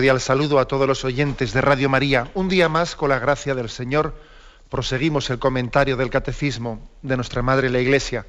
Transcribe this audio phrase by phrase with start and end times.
[0.00, 2.30] Cordial saludo a todos los oyentes de Radio María.
[2.32, 4.14] Un día más, con la gracia del Señor,
[4.70, 8.24] proseguimos el comentario del Catecismo de nuestra Madre la Iglesia.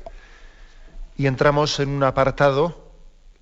[1.18, 2.92] Y entramos en un apartado,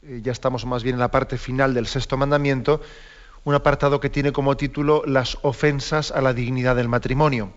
[0.03, 2.83] eh, ya estamos más bien en la parte final del sexto mandamiento,
[3.45, 7.51] un apartado que tiene como título Las ofensas a la dignidad del matrimonio.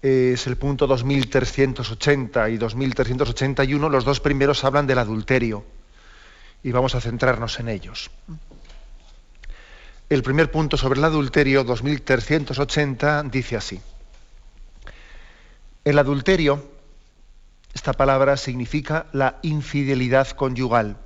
[0.00, 5.64] Es el punto 2380 y 2381, los dos primeros hablan del adulterio
[6.62, 8.12] y vamos a centrarnos en ellos.
[10.14, 13.80] El primer punto sobre el adulterio, 2380, dice así.
[15.84, 16.64] El adulterio,
[17.72, 20.98] esta palabra significa la infidelidad conyugal.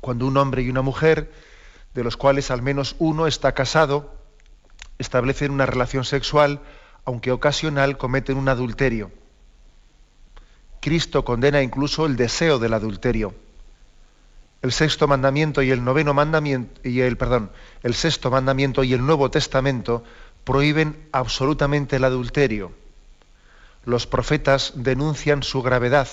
[0.00, 1.32] Cuando un hombre y una mujer,
[1.92, 4.14] de los cuales al menos uno está casado,
[4.98, 6.60] establecen una relación sexual,
[7.04, 9.10] aunque ocasional, cometen un adulterio.
[10.80, 13.34] Cristo condena incluso el deseo del adulterio
[14.62, 17.50] el sexto mandamiento y el noveno mandamiento y el perdón,
[17.82, 20.02] el sexto mandamiento y el Nuevo Testamento
[20.44, 22.72] prohíben absolutamente el adulterio.
[23.84, 26.08] Los profetas denuncian su gravedad,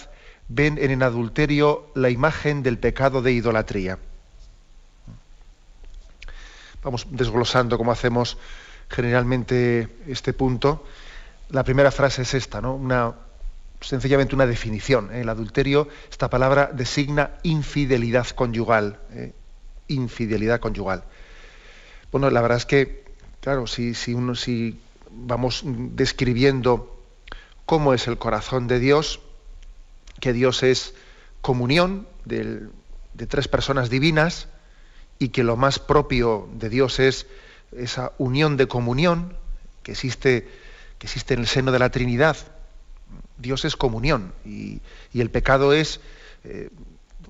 [0.47, 3.97] ven en el adulterio la imagen del pecado de idolatría.
[6.83, 8.37] Vamos desglosando como hacemos
[8.89, 10.85] generalmente este punto.
[11.49, 12.75] La primera frase es esta, ¿no?
[12.75, 13.15] Una,
[13.85, 15.09] sencillamente una definición.
[15.13, 15.21] ¿eh?
[15.21, 18.99] El adulterio, esta palabra designa infidelidad conyugal.
[19.11, 19.33] ¿eh?
[19.87, 21.03] Infidelidad conyugal.
[22.11, 23.05] Bueno, la verdad es que,
[23.41, 24.79] claro, si, si, uno, si
[25.11, 26.99] vamos describiendo
[27.65, 29.19] cómo es el corazón de Dios,
[30.19, 30.93] que Dios es
[31.41, 32.67] comunión de,
[33.13, 34.47] de tres personas divinas
[35.19, 37.27] y que lo más propio de Dios es
[37.75, 39.35] esa unión de comunión
[39.83, 40.47] que existe,
[40.97, 42.37] que existe en el seno de la Trinidad,
[43.37, 44.81] Dios es comunión y,
[45.13, 45.99] el pecado es
[46.43, 46.69] eh,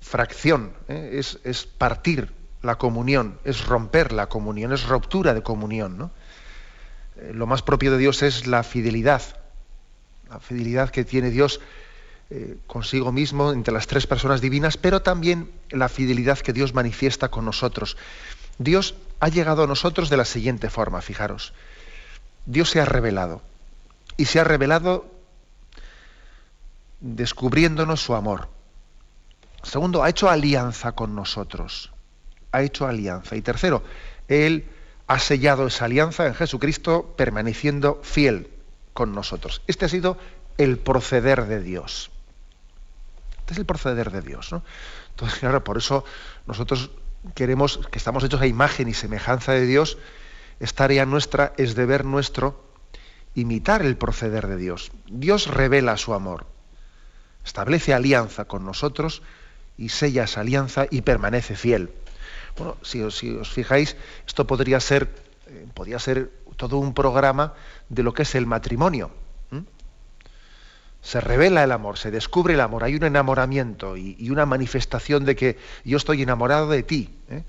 [0.02, 1.22] fracción, ¿eh?
[1.44, 6.12] es, partir la comunión, es romper la comunión, es ruptura de comunión.
[7.18, 9.22] Eh, lo más propio de Dios es la fidelidad,
[10.30, 11.60] la fidelidad que tiene Dios
[12.66, 17.46] consigo mismo entre las tres personas divinas, pero también la fidelidad que Dios manifiesta con
[17.46, 17.98] nosotros.
[18.58, 21.54] Dios ha llegado a nosotros de la siguiente forma, fijaros.
[22.46, 23.44] Dios se ha revelado.
[24.18, 25.06] Y se ha revelado
[27.06, 28.50] descubriéndonos su amor.
[29.62, 31.92] Segundo, ha hecho alianza con nosotros.
[32.52, 33.36] Ha hecho alianza.
[33.36, 33.84] Y tercero,
[34.28, 34.68] Él
[35.08, 38.50] ha sellado esa alianza en Jesucristo permaneciendo fiel
[38.94, 39.62] con nosotros.
[39.68, 40.18] Este ha sido
[40.58, 42.10] el proceder de Dios.
[43.40, 44.52] Este es el proceder de Dios.
[44.52, 44.64] ¿no?
[45.12, 46.06] Entonces, claro, por eso
[46.48, 46.90] nosotros
[47.36, 50.00] queremos, que estamos hechos a imagen y semejanza de Dios,
[50.60, 52.64] es tarea nuestra, es deber nuestro
[53.36, 54.92] imitar el proceder de Dios.
[55.06, 56.55] Dios revela su amor
[57.46, 59.22] establece alianza con nosotros
[59.78, 61.92] y sella esa alianza y permanece fiel.
[62.58, 63.96] Bueno, si, os fijáis,
[64.26, 65.10] esto podría ser,
[65.48, 67.54] eh, podría ser todo un programa
[67.90, 69.12] de lo que es el matrimonio.
[71.02, 75.36] Se revela el amor, se descubre el amor, hay un enamoramiento y, una manifestación de
[75.36, 77.16] que yo estoy enamorado de ti.
[77.30, 77.44] ¿eh?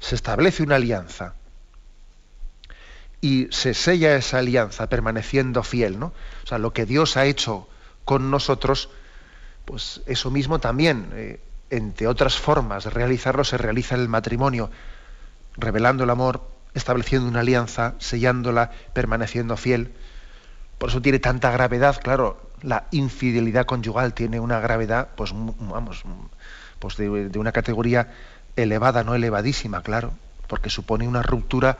[0.00, 1.34] Se establece una alianza
[3.20, 6.00] y se sella esa alianza permaneciendo fiel.
[6.00, 6.06] ¿no?
[6.42, 7.68] O sea, lo que Dios ha hecho
[8.06, 8.88] con nosotros,
[9.66, 14.70] pues eso mismo también, eh, entre otras formas de realizarlo, se realiza en el matrimonio,
[15.56, 19.92] revelando el amor, estableciendo una alianza, sellándola, permaneciendo fiel.
[20.78, 26.04] Por eso tiene tanta gravedad, claro, la infidelidad conyugal tiene una gravedad, pues vamos,
[26.78, 28.14] pues de, de una categoría
[28.54, 30.12] elevada, no elevadísima, claro,
[30.46, 31.78] porque supone una ruptura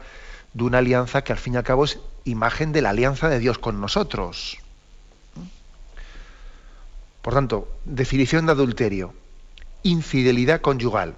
[0.55, 3.38] de una alianza que al fin y al cabo es imagen de la alianza de
[3.38, 4.58] Dios con nosotros.
[7.26, 9.12] Por tanto, definición de adulterio,
[9.82, 11.17] infidelidad conyugal.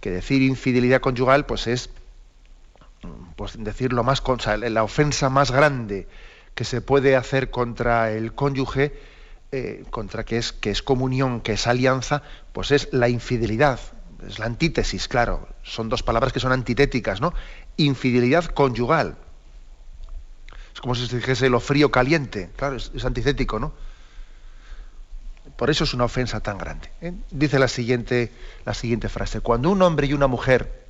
[0.00, 1.90] Que decir infidelidad conyugal, pues es
[3.36, 6.08] pues decir lo más, la ofensa más grande
[6.56, 8.98] que se puede hacer contra el cónyuge,
[9.52, 13.78] eh, contra que es, que es comunión, que es alianza, pues es la infidelidad.
[14.26, 15.46] Es la antítesis, claro.
[15.62, 17.32] Son dos palabras que son antitéticas, ¿no?
[17.76, 19.16] Infidelidad conyugal.
[20.74, 22.50] Es como si se dijese lo frío caliente.
[22.56, 23.72] Claro, es antitético, ¿no?
[25.56, 26.90] Por eso es una ofensa tan grande.
[27.00, 27.12] ¿eh?
[27.30, 28.32] Dice la siguiente,
[28.64, 29.40] la siguiente frase.
[29.40, 30.86] Cuando un hombre y una mujer,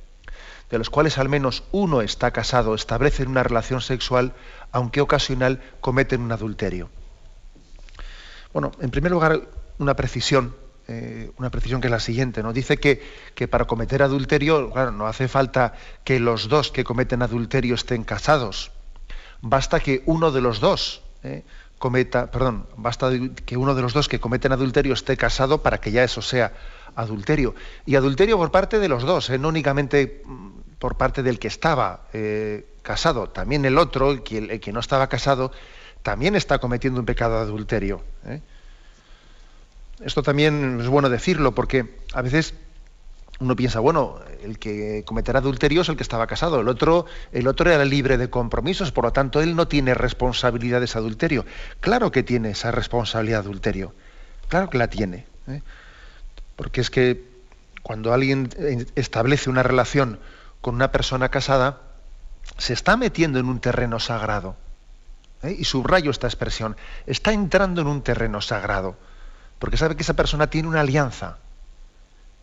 [0.69, 4.33] de los cuales al menos uno está casado, establecen una relación sexual,
[4.71, 6.89] aunque ocasional, cometen un adulterio.
[8.51, 9.47] Bueno, en primer lugar,
[9.77, 10.55] una precisión,
[10.87, 12.51] eh, una precisión que es la siguiente, ¿no?
[12.51, 13.01] Dice que,
[13.35, 15.73] que, para cometer adulterio, claro, no hace falta
[16.03, 18.71] que los dos que cometen adulterio estén casados.
[19.41, 21.43] Basta que uno de los dos ¿eh?
[21.77, 23.09] Cometa, perdón, basta
[23.45, 26.53] que uno de los dos que cometen adulterio esté casado para que ya eso sea
[26.95, 27.55] adulterio.
[27.85, 29.37] Y adulterio por parte de los dos, ¿eh?
[29.37, 32.01] no únicamente mm, por parte del que estaba
[32.83, 35.51] casado, también el otro, el que, el que no estaba casado,
[36.03, 38.01] también está cometiendo un pecado de adulterio.
[38.25, 38.41] ¿eh?
[39.99, 42.53] Esto también es bueno decirlo porque a veces
[43.39, 47.47] uno piensa, bueno, el que cometerá adulterio es el que estaba casado, el otro, el
[47.47, 51.45] otro era libre de compromisos, por lo tanto él no tiene responsabilidad de adulterio.
[51.79, 53.93] Claro que tiene esa responsabilidad de adulterio,
[54.47, 55.25] claro que la tiene.
[55.47, 55.61] ¿eh?
[56.55, 57.23] Porque es que
[57.83, 58.49] cuando alguien
[58.95, 60.19] establece una relación
[60.61, 61.81] con una persona casada,
[62.57, 64.55] se está metiendo en un terreno sagrado.
[65.43, 65.55] ¿eh?
[65.57, 66.75] y subrayo esta expresión,
[67.05, 68.95] está entrando en un terreno sagrado,
[69.59, 71.37] porque sabe que esa persona tiene una alianza,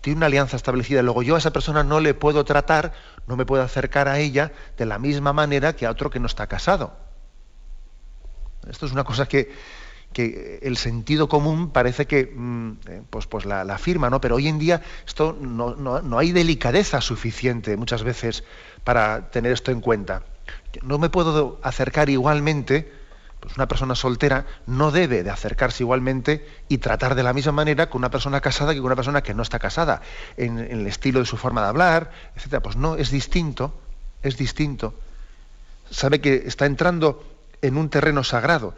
[0.04, 1.00] tiene una alianza establecida.
[1.00, 2.92] Luego yo a esa persona no le puedo tratar,
[3.26, 6.26] no me puedo acercar a ella de la misma manera que a otro que no
[6.26, 6.94] está casado.
[8.68, 9.50] Esto es una cosa que,
[10.12, 14.20] que el sentido común parece que mm, eh, pues, pues la, afirma, ¿no?
[14.20, 18.44] Pero hoy en día esto no, no hay delicadeza suficiente muchas veces
[18.84, 20.22] para tener esto en cuenta
[20.82, 22.92] no me puedo acercar igualmente,
[23.44, 27.91] pues una persona soltera no debe de acercarse igualmente y tratar de la misma manera
[27.91, 30.00] con una persona casada que con una persona que no está casada,
[30.38, 32.62] en, el estilo de su forma de hablar, etc.
[32.62, 33.79] Pues no, es distinto,
[34.23, 34.94] es distinto.
[35.91, 37.23] Sabe que está entrando
[37.61, 38.75] en un terreno sagrado.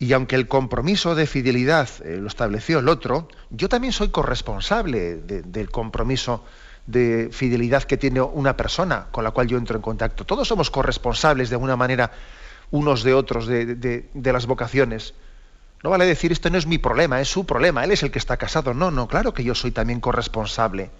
[0.00, 5.18] Y aunque el compromiso de fidelidad eh, lo estableció el otro, yo también soy corresponsable
[5.18, 6.42] del compromiso
[6.88, 10.24] de fidelidad que tiene una persona con la cual yo entro en contacto.
[10.24, 12.10] Todos somos corresponsables de alguna manera
[12.70, 15.14] unos de otros de, las vocaciones.
[15.82, 18.18] No vale decir esto no es mi problema, es su problema, él es el que
[18.18, 18.74] está casado.
[18.74, 20.90] No, no, claro que yo soy también corresponsable.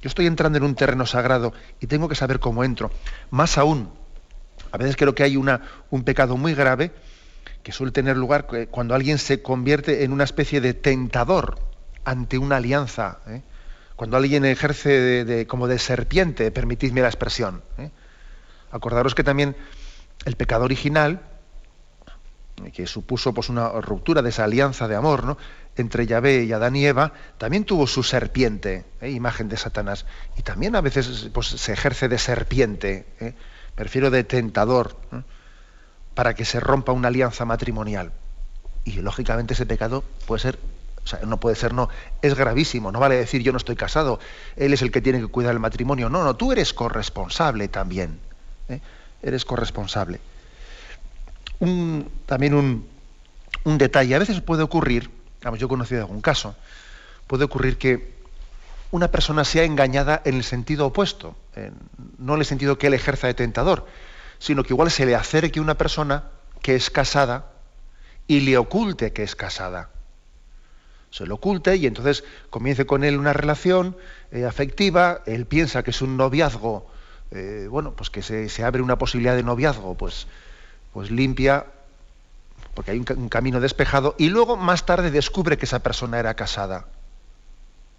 [0.00, 2.90] Yo estoy entrando en un terreno sagrado y tengo que saber cómo entro.
[3.30, 3.90] Más aún,
[4.72, 6.92] a veces creo que hay una, un pecado muy grave
[7.62, 11.60] que suele tener lugar cuando alguien se convierte en una especie de tentador
[12.04, 13.18] ante una alianza.
[13.28, 13.42] ¿eh?
[14.02, 17.62] cuando alguien ejerce de, como de serpiente, permitidme la expresión.
[17.78, 17.90] ¿eh?
[18.72, 19.54] Acordaros que también
[20.24, 21.20] el pecado original,
[22.72, 25.38] que supuso pues, una ruptura de esa alianza de amor ¿no?
[25.76, 29.10] entre Yahvé y Adán y Eva, también tuvo su serpiente, ¿eh?
[29.10, 30.06] imagen de Satanás.
[30.36, 33.34] Y también a veces pues, se ejerce de serpiente, ¿eh?
[33.76, 34.96] me refiero de tentador,
[36.14, 38.12] para que se rompa una alianza matrimonial.
[38.84, 40.58] Y lógicamente ese pecado puede ser
[41.04, 41.88] o sea, no puede ser, no.
[42.20, 42.92] Es gravísimo.
[42.92, 44.20] No vale decir yo no estoy casado.
[44.56, 46.08] Él es el que tiene que cuidar el matrimonio.
[46.08, 48.20] No, no, tú eres corresponsable también.
[49.22, 50.20] Eres corresponsable.
[52.26, 54.14] también un, detalle.
[54.14, 55.10] A veces puede ocurrir,
[55.42, 56.56] vamos, yo he conocido algún caso,
[57.26, 58.12] puede ocurrir que
[58.90, 61.36] una persona sea engañada en el sentido opuesto.
[62.18, 63.86] no en el sentido que él ejerza de tentador,
[64.38, 66.24] sino que igual se le acerque una persona
[66.60, 67.52] que es casada
[68.26, 69.90] y le oculte que es casada
[71.12, 73.96] se lo oculte y entonces comience con él una relación
[74.32, 76.90] eh, afectiva, él piensa que es un noviazgo,
[77.34, 80.26] eh, bueno, pues que se, abre una posibilidad de noviazgo, pues,
[80.92, 81.66] pues limpia,
[82.74, 86.86] porque hay un, camino despejado, y luego más tarde descubre que esa persona era casada.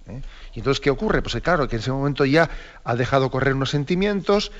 [0.07, 0.21] ¿eh?
[0.53, 1.21] Y entonces, ¿qué ocurre?
[1.21, 2.49] Pues claro, que en ese momento ya
[2.83, 4.51] ha dejado correr unos sentimientos,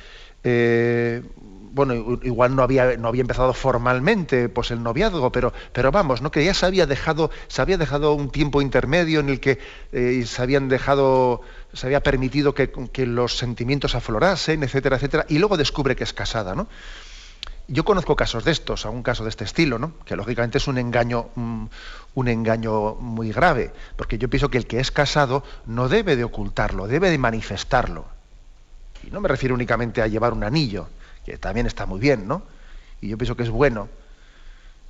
[1.74, 6.30] bueno, igual no había, no había empezado formalmente pues el noviazgo, pero, pero vamos, ¿no?
[6.30, 9.58] que ya se había dejado, se había dejado un tiempo intermedio en el que
[9.92, 11.42] eh, se habían dejado,
[11.74, 12.72] se había permitido que,
[13.08, 16.68] los sentimientos aflorasen, etcétera, etcétera, y luego descubre que es casada, ¿no?
[17.68, 19.94] Yo conozco casos de estos, algún caso de este estilo, ¿no?
[20.06, 21.70] que lógicamente es un engaño, un,
[22.14, 26.26] un engaño muy grave, porque yo pienso que el que es casado no debe de
[26.26, 28.06] ocultarlo, debe de manifestarlo.
[29.08, 30.88] Y no me refiero únicamente a llevar un anillo,
[31.26, 32.44] que también está muy bien, ¿no?
[33.02, 33.90] Y yo pienso que es bueno,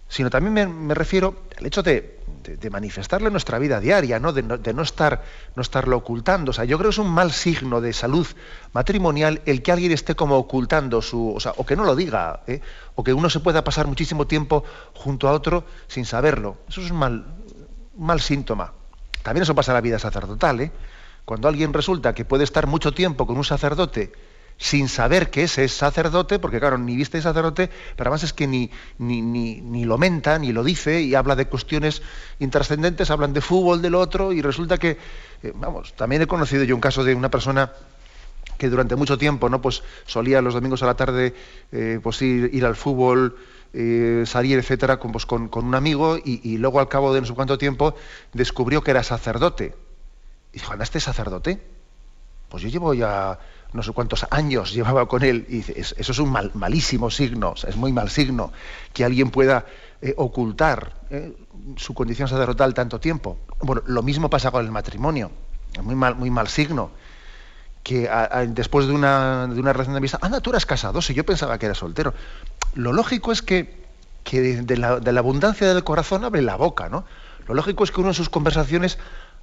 [0.07, 2.21] sino también me, refiero al hecho de,
[2.69, 4.31] manifestarle en nuestra vida diaria, ¿no?
[4.33, 6.51] De, no estarlo ocultando.
[6.51, 8.27] O sea, yo creo que es un mal signo de salud
[8.73, 12.41] matrimonial el que alguien esté como ocultando su, o sea, o que no lo diga,
[12.45, 12.61] ¿eh?
[12.95, 14.63] o que uno se pueda pasar muchísimo tiempo
[14.93, 16.57] junto a otro sin saberlo.
[16.67, 17.25] Eso es un mal,
[17.95, 18.73] un mal síntoma.
[19.23, 20.71] También eso pasa en la vida sacerdotal, ¿eh?
[21.25, 24.11] Cuando alguien resulta que puede estar mucho tiempo con un sacerdote
[24.57, 28.47] sin saber que ese es sacerdote, porque claro, ni viste sacerdote, pero además es que
[28.47, 32.01] ni, ni, ni, lo menta, ni lo dice, y habla de cuestiones
[32.39, 34.97] intrascendentes, hablan de fútbol del otro, y resulta que,
[35.43, 37.73] eh, vamos, también he conocido yo un caso de una persona
[38.57, 39.61] que durante mucho tiempo, ¿no?
[39.61, 41.33] Pues solía los domingos a la tarde
[41.71, 43.35] eh, pues ir, ir, al fútbol,
[43.73, 47.27] eh, salir, etcétera, con, pues, con, un amigo, y, y, luego al cabo de no
[47.27, 47.95] sé cuánto tiempo
[48.31, 49.75] descubrió que era sacerdote.
[50.53, 51.59] Y dijo, ¿anda este sacerdote?
[52.49, 53.39] Pues yo llevo ya
[53.73, 57.91] no sé cuántos años llevaba con él, y eso es un malísimo signo, es muy
[57.91, 58.51] mal signo,
[58.93, 59.65] que alguien pueda
[60.01, 61.33] eh, ocultar eh,
[61.77, 63.37] su condición sacerdotal tanto tiempo.
[63.61, 65.31] Bueno, lo mismo pasa con el matrimonio,
[65.73, 66.91] es muy mal, muy mal signo,
[67.83, 68.09] que
[68.49, 71.57] después de una, de una relación de amistad, anda, tú eras casado, si yo pensaba
[71.57, 72.13] que era soltero.
[72.75, 73.83] Lo lógico es que,
[74.31, 77.03] de, la, de la abundancia del corazón hable la boca, ¿no?
[77.45, 78.97] Lo lógico es que uno en sus conversaciones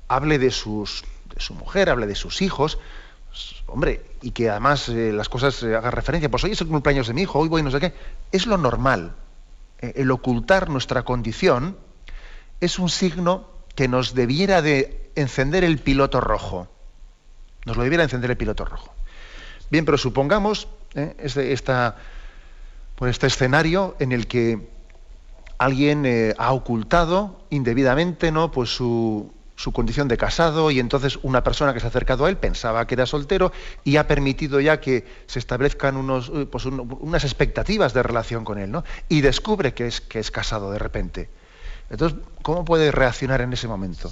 [0.09, 2.79] hable de, sus, de su mujer, hable de sus hijos,
[3.67, 7.07] hombre, y que además eh, las cosas eh, hagan referencia, pues hoy es el cumpleaños
[7.07, 7.95] de mi hijo, hoy voy no sé qué,
[8.33, 9.15] es lo normal.
[9.81, 11.77] Eh, el ocultar nuestra condición
[12.61, 16.69] es un signo que nos debiera de encender el piloto rojo.
[17.65, 18.93] Nos lo debiera encender el piloto rojo.
[19.71, 21.97] Bien, pero supongamos este, esta,
[22.97, 24.69] pues este escenario en el que
[25.59, 28.51] alguien ha ocultado indebidamente ¿no?
[28.51, 32.31] pues su, su condición de casado y entonces una persona que se ha acercado a
[32.31, 33.53] él pensaba que era soltero
[33.85, 38.57] y ha permitido ya que se establezcan unos, eh, pues unas expectativas de relación con
[38.59, 38.85] él, ¿no?
[39.11, 41.29] Y descubre que es, que es casado de repente.
[41.91, 44.11] Entonces, ¿cómo puede reaccionar en ese momento?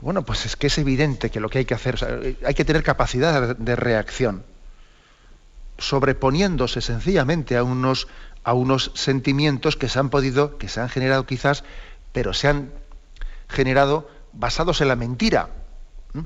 [0.00, 2.82] Bueno, pues es que es evidente que lo que hay que hacer, hay que tener
[2.82, 4.42] capacidad de reacción,
[5.78, 8.08] sobreponiéndose sencillamente a unos,
[8.42, 11.62] a unos sentimientos que se han podido, que se han generado quizás,
[12.12, 12.72] pero se han
[13.48, 15.50] generado basados en la mentira,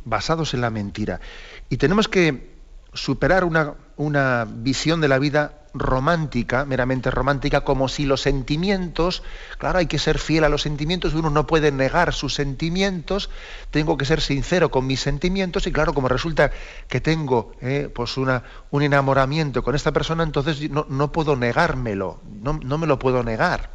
[0.05, 1.21] basados en la mentira.
[1.69, 2.53] Y tenemos que
[2.93, 9.23] superar una, una, visión de la vida romántica, meramente romántica, como si los sentimientos,
[9.59, 13.31] claro, hay que ser fiel a los sentimientos, uno no puede negar sus sentimientos,
[13.71, 16.51] tengo que ser sincero con mis sentimientos, y claro, como resulta
[16.89, 22.21] que tengo eh, pues una, un enamoramiento con esta persona, entonces no, no puedo negármelo,
[22.43, 23.71] no, no, me lo puedo negar.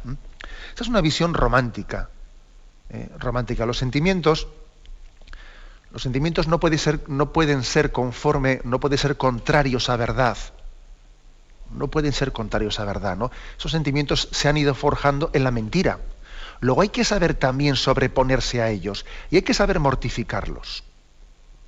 [0.68, 2.10] Esta es una visión romántica.
[2.90, 3.66] Eh, romántica.
[3.66, 4.48] Los sentimientos,
[5.92, 10.38] los sentimientos no, pueden ser, no pueden ser conforme, no pueden ser contrarios a verdad.
[11.70, 13.30] No pueden ser contrarios a verdad, ¿no?
[13.58, 15.98] Esos sentimientos se han ido forjando en la mentira.
[16.60, 20.82] Luego hay que saber también sobreponerse a ellos y hay que saber mortificarlos.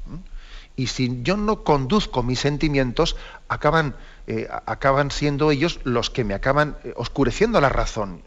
[0.06, 0.16] ¿Mm?
[0.76, 3.16] Y si yo no conduzco mis sentimientos,
[3.48, 3.94] acaban,
[4.26, 8.22] eh, acaban siendo ellos los que me acaban eh, oscureciendo la razón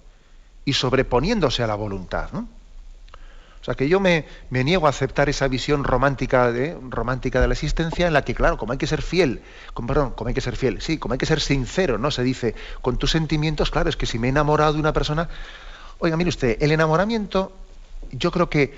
[0.64, 2.30] y sobreponiéndose a la voluntad.
[2.32, 2.48] ¿no?
[3.64, 7.54] O sea, que yo me, niego a aceptar esa visión romántica de, romántica de la
[7.54, 9.42] existencia en la que, claro, como hay que ser fiel,
[9.88, 12.12] perdón, como hay que ser fiel, sí, como hay que ser sincero, ¿no?
[12.12, 15.30] Se dice, con tus sentimientos, claro, es que si me he enamorado de una persona,
[16.00, 17.54] oiga, mire usted, el enamoramiento,
[18.12, 18.78] yo creo que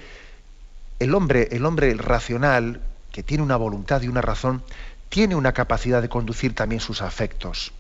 [0.99, 2.79] el hombre, el hombre racional,
[3.11, 4.61] que tiene una voluntad y una razón,
[5.09, 7.73] tiene una capacidad de conducir también sus afectos.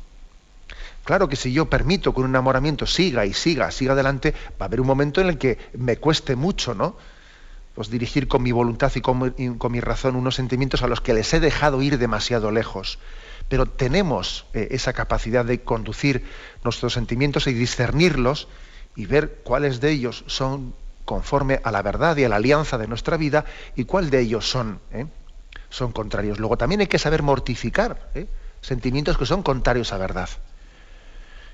[1.05, 4.65] Claro que si yo permito que un enamoramiento siga y siga, siga adelante, va a
[4.65, 6.97] haber un momento en el que me cueste mucho, ¿no?
[7.75, 11.31] Pues dirigir con mi voluntad y con mi, razón unos sentimientos a los que les
[11.35, 12.97] he dejado ir demasiado lejos.
[13.49, 16.25] Pero tenemos eh, esa capacidad de conducir
[16.63, 18.47] nuestros sentimientos y discernirlos
[18.95, 22.87] y ver cuáles de ellos son conforme a la verdad y a la alianza de
[22.87, 23.45] nuestra vida
[23.75, 25.05] y cuáles de ellos son, ¿eh?
[25.69, 26.39] son contrarios.
[26.39, 28.25] Luego también hay que saber mortificar ¿eh?
[28.61, 30.29] sentimientos que son contrarios a verdad.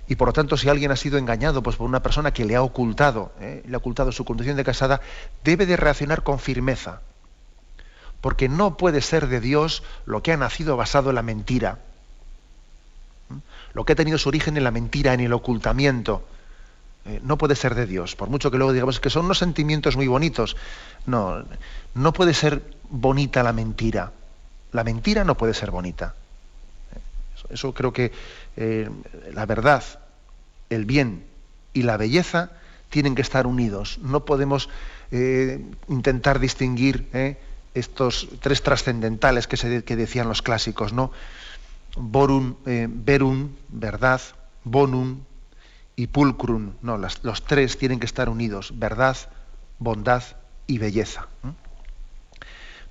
[0.08, 2.56] Y por lo tanto, si alguien ha sido engañado pues, por una persona que le
[2.56, 3.64] ha ocultado, ¿eh?
[3.66, 5.02] le ha ocultado su condición de casada,
[5.44, 7.02] debe de reaccionar con firmeza.
[8.20, 11.80] Porque no puede ser de Dios lo que ha nacido basado en la mentira.
[13.30, 13.38] ¿Mm?
[13.74, 16.24] Lo que ha tenido su origen en la mentira, en el ocultamiento.
[17.06, 18.16] Eh, no puede ser de Dios.
[18.16, 20.56] Por mucho que luego digamos que son unos sentimientos muy bonitos.
[21.06, 21.44] No,
[21.96, 24.12] no puede ser bonita la mentira.
[24.72, 26.16] La mentira no puede ser bonita.
[27.52, 28.12] Eso creo que
[28.58, 28.90] eh,
[29.34, 29.84] la verdad,
[30.70, 31.24] el bien
[31.74, 32.52] y la belleza
[32.90, 34.00] tienen que estar unidos.
[34.00, 34.70] No podemos
[35.12, 37.38] eh, intentar distinguir eh,
[37.74, 41.12] estos tres trascendentales que, decían los clásicos, ¿no?
[41.96, 44.22] Borum, verum, verdad,
[44.64, 45.20] bonum
[45.96, 46.74] y pulcrum.
[46.82, 49.18] No, los tres tienen que estar unidos, verdad,
[49.80, 50.24] bondad
[50.68, 51.28] y belleza.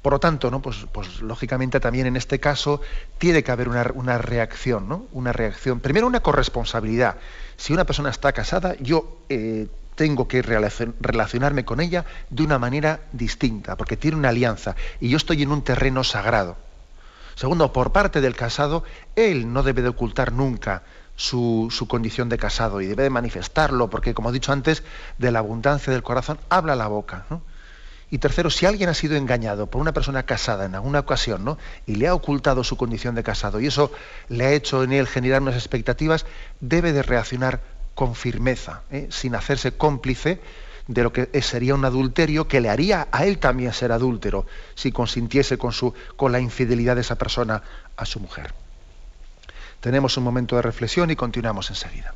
[0.02, 0.62] Por lo tanto, ¿no?
[0.62, 2.80] pues, pues, lógicamente también en este caso
[3.18, 5.06] tiene que haber una, reacción, ¿no?
[5.12, 5.80] Una reacción.
[5.80, 7.16] Primero una corresponsabilidad.
[7.56, 13.00] Si una persona está casada, yo eh, tengo que relacionarme con ella de una manera
[13.12, 16.56] distinta, porque tiene una alianza y yo estoy en un terreno sagrado.
[17.34, 18.84] Segundo, por parte del casado,
[19.16, 20.82] él no debe de ocultar nunca
[21.16, 24.82] su, condición de casado y debe de manifestarlo, porque como he dicho antes,
[25.18, 27.26] de la abundancia del corazón habla la boca.
[28.10, 31.58] Y tercero, si alguien ha sido engañado por una persona casada en alguna ocasión, ¿no?
[31.86, 33.92] Y le ha ocultado su condición de casado y eso
[34.28, 36.26] le ha hecho en él generar unas expectativas,
[36.60, 37.60] debe de reaccionar
[37.94, 39.06] con firmeza, ¿eh?
[39.10, 40.40] sin hacerse cómplice
[40.88, 44.90] de lo que sería un adulterio que le haría a él también ser adúltero si
[44.90, 47.62] consintiese con, su, con la infidelidad de esa persona
[47.96, 48.52] a su mujer.
[49.80, 52.12] Tenemos un momento de reflexión y continuamos enseguida.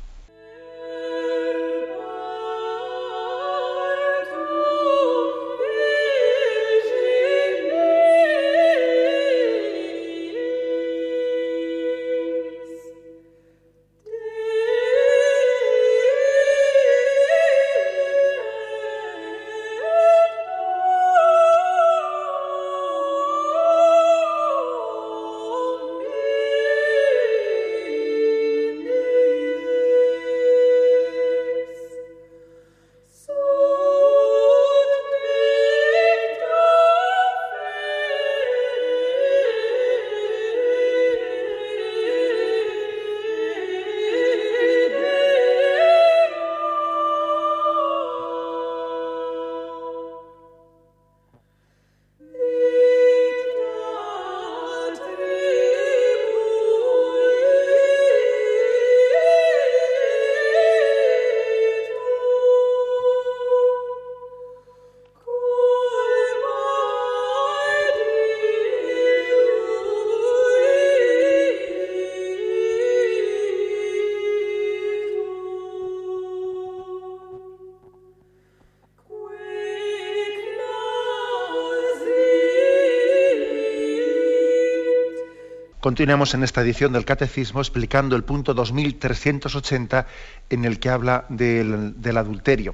[85.85, 90.07] Continuamos en esta edición del Catecismo explicando el punto 2380
[90.49, 92.73] en el que habla del, adulterio.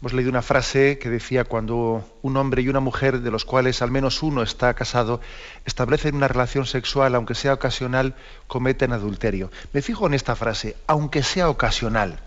[0.00, 3.82] Hemos leído una frase que decía cuando un hombre y una mujer, de los cuales
[3.82, 5.20] al menos uno está casado,
[5.64, 8.14] establecen una relación sexual, aunque sea ocasional,
[8.46, 9.50] cometen adulterio.
[9.72, 12.20] Me fijo en esta frase, aunque sea ocasional.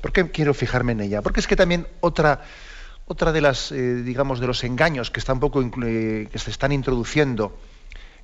[0.00, 1.20] ¿Por qué quiero fijarme en ella?
[1.20, 2.42] Porque es que también otra,
[3.06, 7.58] otra de las, eh, digamos, de los engaños que, está poco, que se están introduciendo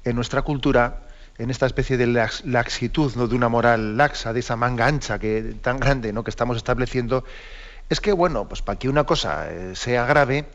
[0.07, 1.01] en nuestra cultura,
[1.37, 3.27] en esta especie de laxitud, ¿no?
[3.27, 6.23] de una moral laxa, de esa manga ancha que, tan grande ¿no?
[6.23, 7.25] que estamos estableciendo,
[7.89, 10.47] es que, bueno, pues para que una cosa eh, sea grave,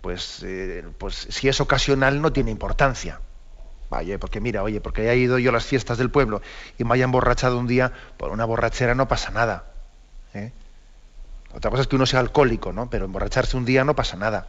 [0.00, 3.20] pues, eh, pues si es ocasional no tiene importancia.
[3.90, 6.40] Vaya, porque mira, oye, porque haya ido yo a las fiestas del pueblo
[6.78, 9.64] y me haya emborrachado un día, por una borrachera no pasa nada.
[10.32, 10.52] ¿eh?
[11.54, 12.88] Otra cosa es que uno sea alcohólico, ¿no?
[12.88, 14.46] Pero emborracharse un día no pasa nada.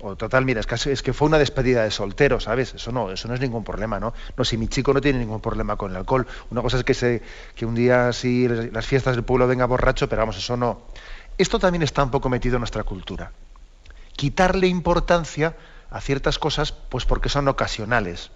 [0.00, 2.74] O total, mira, es que, fue una despedida de soltero, ¿sabes?
[2.74, 4.14] Eso no, eso no es ningún problema, ¿no?
[4.36, 6.26] No, si mi chico no tiene ningún problema con el alcohol.
[6.50, 7.22] Una cosa es que, se,
[7.56, 10.82] que un día sí las fiestas del pueblo venga borracho, pero vamos, eso no.
[11.36, 13.32] Esto también está un poco metido en nuestra cultura.
[14.14, 15.56] Quitarle importancia
[15.90, 18.30] a ciertas cosas, pues porque son ocasionales.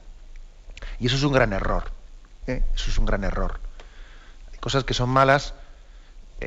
[0.99, 1.85] Y eso es un gran error.
[2.49, 2.65] ¿eh?
[2.75, 3.61] Eso es un gran error.
[4.53, 5.55] Hay cosas que son malas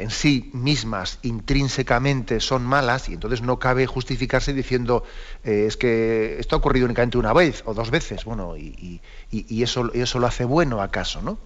[0.01, 5.03] en sí mismas intrínsecamente son malas y entonces no cabe justificarse diciendo
[5.43, 9.01] eh, es que esto ha ocurrido únicamente una vez o dos veces, bueno, y,
[9.61, 11.37] eso, eso lo hace bueno acaso, ¿no?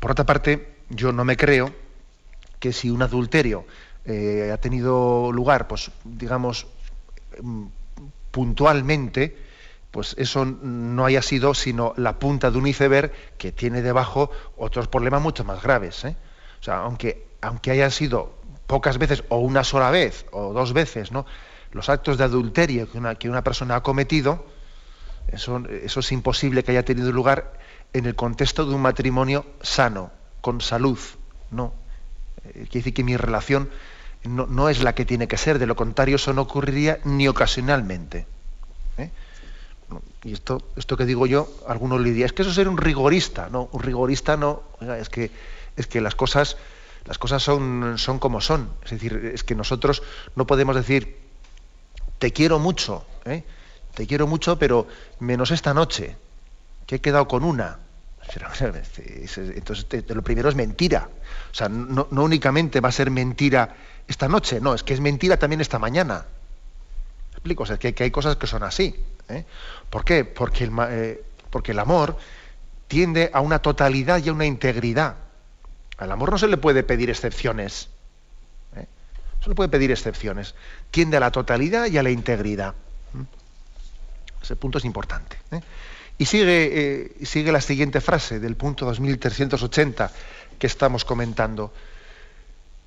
[0.00, 1.72] Por otra parte, yo no me creo
[2.58, 3.64] que si un adulterio
[4.04, 6.66] eh, ha tenido lugar, pues digamos,
[7.40, 7.66] mm,
[8.30, 9.36] puntualmente,
[9.90, 14.88] pues eso no haya sido sino la punta de un iceberg que tiene debajo otros
[14.88, 16.04] problemas mucho más graves.
[16.04, 16.16] ¿eh?
[16.64, 18.32] O sea, aunque, aunque haya sido
[18.66, 21.26] pocas veces o una sola vez o dos veces, ¿no?
[21.72, 24.46] Los actos de adulterio que una, que una persona ha cometido,
[25.28, 27.52] eso, eso es imposible que haya tenido lugar
[27.92, 30.98] en el contexto de un matrimonio sano, con salud,
[31.50, 31.74] ¿no?
[32.46, 33.68] Eh, quiere decir que mi relación
[34.22, 37.28] no, no, es la que tiene que ser, de lo contrario eso no ocurriría ni
[37.28, 38.26] ocasionalmente.
[38.96, 39.10] ¿eh?
[40.22, 43.50] Y esto, esto que digo yo, algunos le dirían, es que eso es un rigorista,
[43.50, 44.62] no, un rigorista no,
[44.98, 45.30] es que
[45.76, 46.56] es que las cosas,
[47.04, 48.70] las cosas son, son como son.
[48.84, 50.02] Es decir, es que nosotros
[50.36, 51.18] no podemos decir,
[52.18, 53.44] te quiero mucho, ¿eh?
[53.94, 54.86] te quiero mucho, pero
[55.20, 56.16] menos esta noche,
[56.86, 57.78] que he quedado con una.
[59.34, 61.08] Entonces, lo primero es mentira.
[61.50, 65.36] O sea, no, únicamente va a ser mentira esta noche, no, es que es mentira
[65.36, 66.24] también esta mañana.
[67.30, 67.62] ¿Me explico?
[67.62, 68.94] O sea, que, hay cosas que son así.
[69.28, 69.44] ¿eh?
[69.90, 70.34] ¿Por qué?
[70.90, 72.16] Eh, porque el amor
[72.88, 75.16] tiende a una totalidad y a una integridad.
[75.98, 77.88] Al amor no se le puede pedir excepciones.
[78.76, 78.86] ¿eh?
[79.42, 80.54] Se le puede pedir excepciones.
[80.90, 82.74] Tiende a la totalidad y a la integridad.
[83.12, 83.22] ¿Mm?
[84.42, 85.38] Ese punto es importante.
[85.52, 85.60] ¿eh?
[86.18, 90.10] Y sigue, eh, sigue la siguiente frase del punto 2380
[90.58, 91.72] que estamos comentando.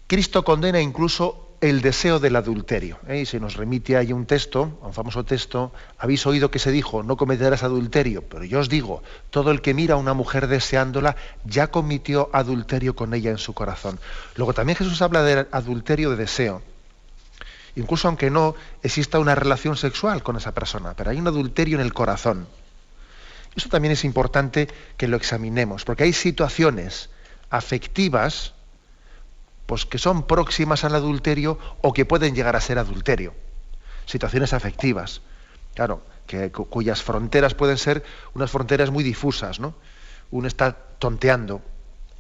[0.08, 3.00] Cristo condena incluso el deseo del adulterio.
[3.08, 3.22] ¿eh?
[3.22, 7.04] Y se nos remite ahí un texto, un famoso texto, habéis oído que se dijo,
[7.04, 11.16] no cometerás adulterio, pero yo os digo, todo el que mira a una mujer deseándola
[11.46, 14.00] ya cometió adulterio con ella en su corazón.
[14.36, 16.62] Luego también Jesús habla de adulterio de deseo,
[17.76, 21.86] incluso aunque no exista una relación sexual con esa persona, pero hay un adulterio en
[21.86, 22.48] el corazón.
[23.56, 24.68] Eso también es importante
[24.98, 27.10] que lo examinemos, porque hay situaciones
[27.50, 28.54] afectivas,
[29.68, 33.36] pues que son próximas al adulterio o que pueden llegar a ser adulterio.
[34.06, 35.22] Situaciones afectivas,
[35.76, 38.04] claro, que, cuyas fronteras pueden ser
[38.34, 39.76] unas fronteras muy difusas, ¿no?
[40.32, 41.62] Uno está tonteando,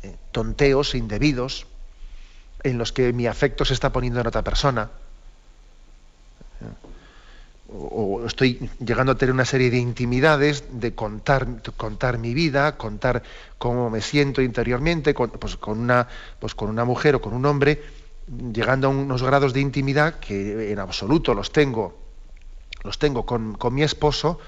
[0.03, 1.65] eh, tonteos indebidos
[2.63, 4.91] en los que mi afecto se está poniendo en otra persona
[7.69, 13.23] o estoy llegando a tener una serie de intimidades, de contar, contar mi vida, contar
[13.57, 16.07] cómo me siento interiormente, con, pues, con, una,
[16.39, 17.83] pues con una mujer o con un hombre,
[18.53, 21.97] llegando a unos grados de intimidad que en absoluto los tengo,
[22.83, 24.39] los tengo con, con mi esposo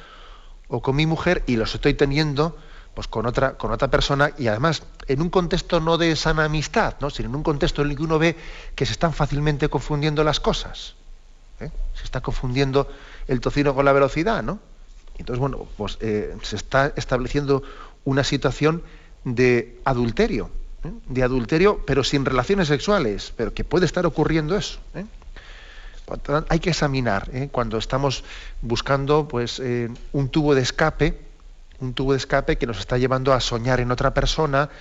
[0.67, 2.57] o con mi mujer y los estoy teniendo
[2.93, 6.95] pues con otra, con otra persona y además en un contexto no de sana amistad,
[6.99, 7.09] ¿no?
[7.09, 8.35] sino en un contexto en el que uno ve
[8.75, 10.95] que se están fácilmente confundiendo las cosas.
[11.59, 11.71] ¿eh?
[11.93, 12.89] Se está confundiendo
[13.29, 14.59] el tocino con la velocidad, ¿no?
[15.17, 17.61] Entonces, bueno, pues eh, se está estableciendo
[18.03, 18.81] una situación
[19.23, 20.49] de adulterio,
[20.83, 20.91] ¿eh?
[21.07, 24.79] de adulterio, pero sin relaciones sexuales, pero que puede estar ocurriendo eso.
[26.47, 28.23] Hay que examinar cuando estamos
[28.63, 29.61] buscando pues,
[30.11, 31.19] un tubo de escape,
[31.81, 34.71] un tubo de escape que nos está llevando a soñar en otra persona,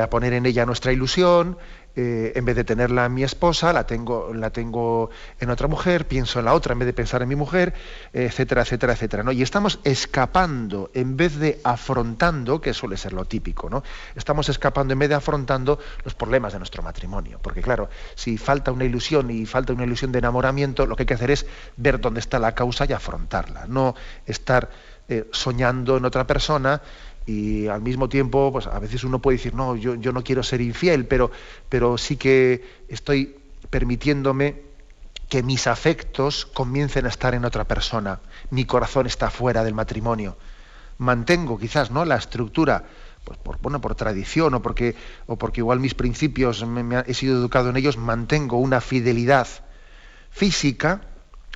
[0.00, 1.58] a poner en ella nuestra ilusión,
[1.96, 6.06] eh, en vez de tenerla en mi esposa, la tengo, la tengo en otra mujer,
[6.06, 7.74] pienso en la otra en vez de pensar en mi mujer,
[8.12, 9.22] etcétera, etcétera, etcétera.
[9.22, 9.32] ¿no?
[9.32, 13.82] Y estamos escapando en vez de afrontando, que suele ser lo típico, ¿no?
[14.14, 17.38] Estamos escapando en vez de afrontando los problemas de nuestro matrimonio.
[17.40, 21.06] Porque claro, si falta una ilusión y falta una ilusión de enamoramiento, lo que hay
[21.06, 23.94] que hacer es ver dónde está la causa y afrontarla, no
[24.26, 24.70] estar
[25.08, 26.82] eh, soñando en otra persona
[27.26, 30.60] y al mismo tiempo, pues a veces uno puede decir, no, yo, no quiero ser
[30.60, 31.32] infiel, pero,
[31.68, 33.36] pero sí que estoy
[33.68, 34.62] permitiéndome
[35.28, 38.20] que mis afectos comiencen a estar en otra persona.
[38.50, 40.36] Mi corazón está fuera del matrimonio.
[40.98, 42.04] Mantengo quizás ¿no?
[42.04, 42.84] la estructura,
[43.24, 44.94] pues por, bueno, por tradición o porque,
[45.26, 46.64] o porque igual mis principios
[47.06, 49.48] he sido educado en ellos, mantengo una fidelidad
[50.30, 51.00] física,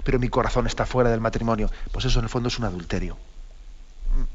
[0.03, 1.71] pero mi corazón está fuera del matrimonio.
[1.93, 3.17] Pues eso en el fondo es un adulterio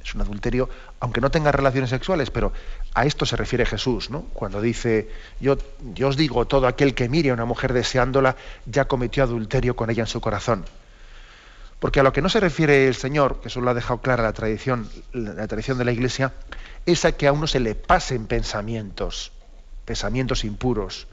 [0.04, 2.54] es un adulterio, aunque no tenga relaciones sexuales, pero
[2.94, 4.24] a esto se refiere Jesús, ¿no?
[4.34, 5.10] Cuando dice,
[5.40, 5.58] yo,
[5.94, 8.36] yo os digo, todo aquel que mire a una mujer deseándola
[8.66, 10.66] ya cometió adulterio con ella en su corazón.
[11.80, 14.24] Porque a lo que no se refiere el Señor, que eso lo ha dejado clara
[14.24, 16.34] la tradición, la tradición de la Iglesia,
[16.86, 19.32] es a que a uno se le pasen pensamientos,
[19.84, 21.08] pensamientos impuros,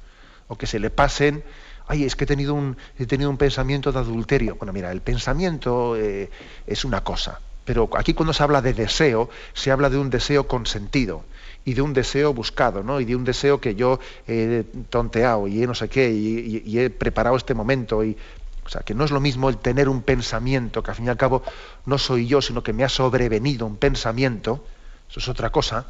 [0.49, 1.43] o que se le pasen,
[1.89, 4.57] ay, es que he tenido un, he tenido un pensamiento de adulterio.
[4.57, 6.31] Bueno, mira, el pensamiento eh,
[6.67, 10.49] es una cosa, pero aquí cuando se habla de deseo, se habla de un deseo
[10.49, 11.25] consentido
[11.65, 13.01] y de un deseo buscado, ¿no?
[13.01, 16.91] Y de un deseo que yo he tonteado y he no sé qué, y, he
[16.91, 18.03] preparado este momento.
[18.05, 18.17] Y,
[18.65, 21.09] o sea, que no es lo mismo el tener un pensamiento, que al fin y
[21.09, 21.43] al cabo
[21.87, 24.65] no soy yo, sino que me ha sobrevenido un pensamiento,
[25.09, 25.87] eso es otra cosa,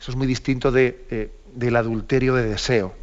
[0.00, 2.94] eso es muy distinto eh, del adulterio de deseo.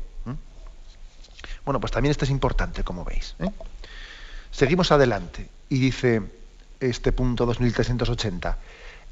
[1.63, 3.35] Bueno, pues también esto es importante, como veis.
[3.39, 3.49] ¿eh?
[4.51, 6.21] Seguimos adelante y dice
[6.79, 8.57] este punto 2380.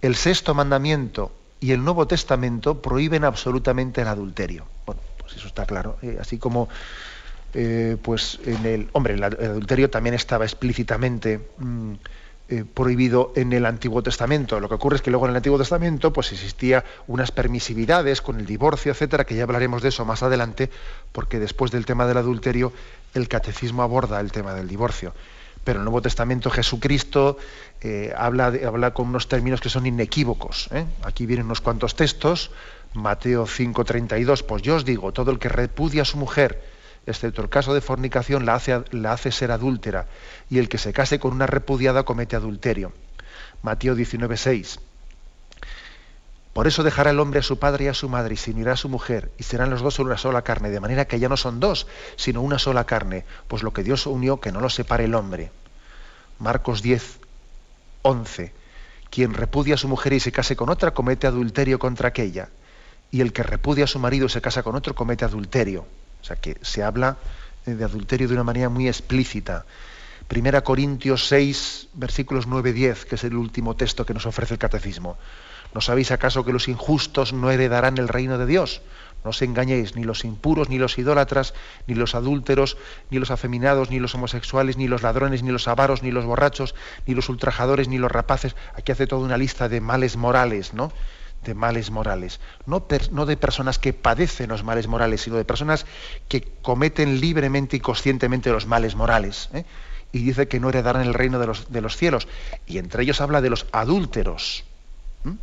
[0.01, 4.65] El sexto mandamiento y el Nuevo Testamento prohíben absolutamente el adulterio.
[4.86, 5.97] Bueno, pues eso está claro.
[6.01, 6.69] Eh, así como,
[7.54, 11.93] eh, pues en el, hombre, el, adulterio también estaba explícitamente mm,
[12.49, 14.60] eh, prohibido en el Antiguo Testamento.
[14.60, 18.39] Lo que ocurre es que luego en el Antiguo Testamento, pues existía unas permisividades con
[18.39, 20.69] el divorcio, etcétera, que ya hablaremos de eso más adelante,
[21.12, 22.73] porque después del tema del adulterio,
[23.15, 25.13] el catecismo aborda el tema del divorcio
[25.65, 27.38] pero en el Nuevo Testamento Jesucristo
[27.82, 30.69] eh, habla, habla, con unos términos que son inequívocos.
[30.71, 30.86] ¿eh?
[31.04, 32.51] Aquí vienen unos cuantos textos,
[32.93, 36.63] Mateo 5:32, pues yo os digo, todo el que repudia a su mujer,
[37.08, 40.06] excepto el caso de fornicación, la hace, la hace ser adúltera,
[40.49, 42.93] y el que se case con una repudiada comete adulterio.
[43.63, 44.80] Mateo 19:6.
[46.55, 48.71] Por eso dejará el hombre a su padre y a su madre y se unirá
[48.71, 51.35] a su mujer y serán los dos una sola carne, de manera que ya no
[51.35, 55.03] son dos, sino una sola carne, pues lo que Dios unió que no lo separe
[55.03, 55.51] el hombre.
[56.39, 57.19] Marcos 10,
[58.03, 58.53] 11.
[59.09, 62.47] Quien repudia a su mujer y se case con otra comete adulterio contra aquella,
[63.11, 65.85] y el que repudia a su marido y se casa con otro comete adulterio.
[66.21, 67.17] O sea que se habla
[67.65, 69.65] de adulterio de una manera muy explícita.
[70.29, 75.17] Primera Corintios 6, versículos 9-10, que es el último texto que nos ofrece el catecismo.
[75.75, 78.81] ¿No sabéis acaso que los injustos no heredarán el reino de Dios?
[79.25, 81.53] No os engañéis, ni los impuros, ni los idólatras,
[81.85, 82.77] ni los adúlteros,
[83.09, 86.75] ni los afeminados, ni los homosexuales, ni los ladrones, ni los avaros, ni los borrachos,
[87.05, 88.55] ni los ultrajadores, ni los rapaces.
[88.77, 90.93] Aquí hace toda una lista de males morales, ¿no?
[91.43, 92.39] De males morales.
[92.65, 92.79] No,
[93.25, 95.85] de personas que padecen los males morales, sino de personas
[96.29, 99.49] que cometen libremente y conscientemente los males morales.
[99.53, 99.65] ¿eh?
[100.13, 102.29] Y dice que no heredarán el reino de los cielos.
[102.65, 104.63] Y entre ellos habla de los adúlteros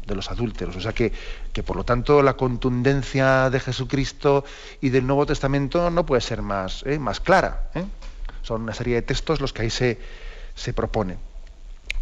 [0.07, 0.77] de los adúlteros.
[0.77, 1.13] O sea que,
[1.53, 4.45] que, por lo tanto la contundencia de Jesucristo
[4.81, 6.99] y del Nuevo Testamento no puede ser más, ¿eh?
[6.99, 7.71] más clara.
[7.75, 7.85] ¿eh?
[8.43, 9.99] Son una serie de textos los que ahí se,
[10.55, 11.19] se proponen.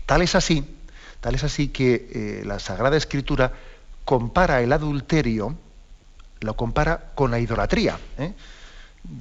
[0.06, 0.64] Tal es así,
[1.20, 3.52] tal es así que eh, la Sagrada Escritura
[4.04, 5.56] compara el adulterio,
[6.40, 7.98] lo compara con la idolatría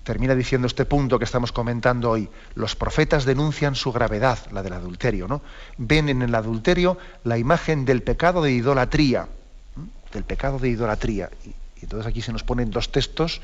[0.04, 2.30] termina diciendo este punto que estamos comentando hoy.
[2.56, 5.42] Los profetas denuncian su gravedad, la del adulterio, ¿no?
[5.78, 9.28] Ven en el adulterio la imagen del pecado de idolatría,
[10.14, 11.30] del pecado de idolatría.
[11.46, 13.42] Y, entonces aquí se nos ponen dos textos,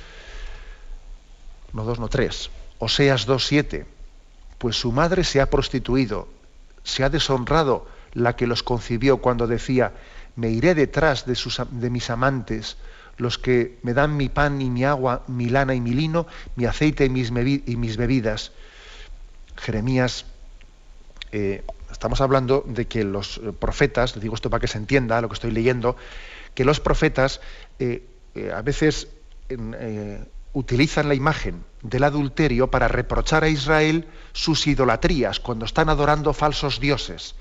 [1.73, 2.49] no dos, no tres.
[2.79, 3.85] Oseas 2.7,
[4.57, 6.27] pues su madre se ha prostituido,
[6.83, 9.93] se ha deshonrado la que los concibió cuando decía,
[10.35, 12.77] me iré detrás de, sus, de mis amantes,
[13.17, 16.65] los que me dan mi pan y mi agua, mi lana y mi lino, mi
[16.65, 18.51] aceite y mis, bebidas.
[19.55, 20.25] Jeremías,
[21.31, 25.29] eh, estamos hablando de que los eh, profetas, digo esto para que se entienda lo
[25.29, 25.95] que estoy leyendo,
[26.53, 27.41] que los profetas
[27.79, 28.03] eh,
[28.53, 29.07] a veces
[30.53, 36.79] utilizan la imagen del adulterio para reprochar a Israel sus idolatrías cuando están adorando falsos
[36.79, 37.35] dioses.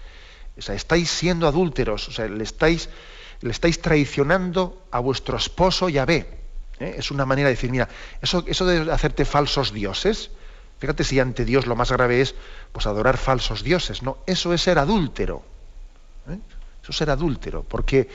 [0.57, 2.89] O sea, estáis siendo adúlteros, o sea, le estáis
[3.41, 6.27] le estáis traicionando a vuestro esposo Yahvé.
[6.79, 6.97] ¿eh?
[6.99, 7.89] Es una manera de decir, mira,
[8.21, 10.31] eso, eso de hacerte falsos dioses,
[10.79, 12.35] fíjate si ante Dios lo más grave es
[12.73, 15.43] pues adorar falsos dioses, no, eso es ser adúltero.
[16.29, 16.39] ¿eh?
[16.83, 18.09] Eso es ser adúltero, porque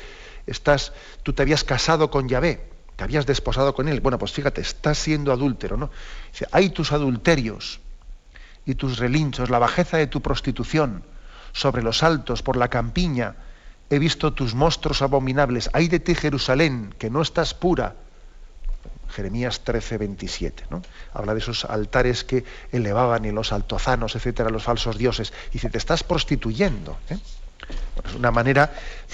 [0.46, 4.02] estás, tú te habías casado con Yahvé, te habías desposado con él.
[4.02, 5.90] Bueno, pues fíjate, estás siendo adúltero, ¿no?
[6.32, 7.80] Dice, hay tus adulterios
[8.66, 11.04] y tus relinchos, la bajeza de tu prostitución
[11.54, 13.36] sobre los altos, por la campiña,
[13.90, 17.96] he visto tus monstruos abominables, ay de ti Jerusalén, que no estás pura.
[19.10, 20.84] Jeremías 13, 27, ¿no?
[21.14, 25.34] Habla de esos altares que elevaban y los altozanos, etcétera, los falsos dioses.
[25.50, 26.98] Y dice, te estás prostituyendo.
[27.10, 27.18] ¿eh?
[28.06, 28.72] es una manera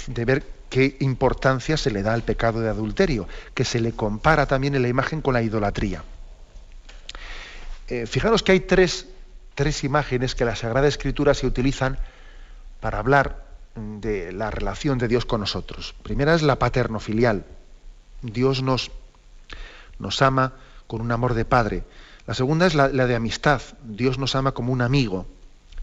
[0.07, 4.45] de ver qué importancia se le da al pecado de adulterio, que se le compara
[4.45, 6.03] también en la imagen con la idolatría.
[7.87, 9.07] Eh, fijaros que hay tres,
[9.53, 11.97] tres imágenes que la Sagrada Escritura se utilizan
[12.81, 13.44] para hablar
[13.75, 15.95] de la relación de Dios con nosotros.
[16.01, 17.45] Primera es la paterno-filial.
[18.21, 18.91] Dios nos,
[19.99, 20.53] nos ama
[20.87, 21.83] con un amor de padre.
[22.25, 23.61] La segunda es la, de amistad.
[23.83, 25.27] Dios nos ama como un amigo.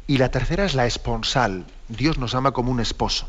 [0.07, 1.67] Y la tercera es la esponsal.
[1.89, 3.29] Dios nos ama como un esposo.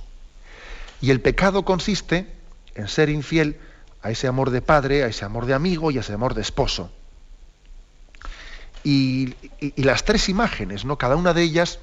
[1.02, 2.28] Y el pecado consiste
[2.76, 3.60] en ser infiel
[4.02, 6.42] a ese amor de padre, a ese amor de amigo y a ese amor de
[6.42, 6.90] esposo.
[8.84, 10.98] Y, y las tres imágenes, ¿no?
[10.98, 11.80] Cada una de ellas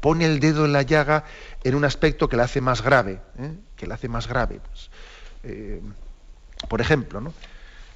[0.00, 1.24] pone el dedo en la llaga
[1.64, 3.52] en un aspecto que la hace más grave, ¿eh?
[3.76, 4.60] que la hace más grave.
[4.60, 4.90] Pues,
[5.44, 5.80] eh,
[6.68, 7.32] por ejemplo,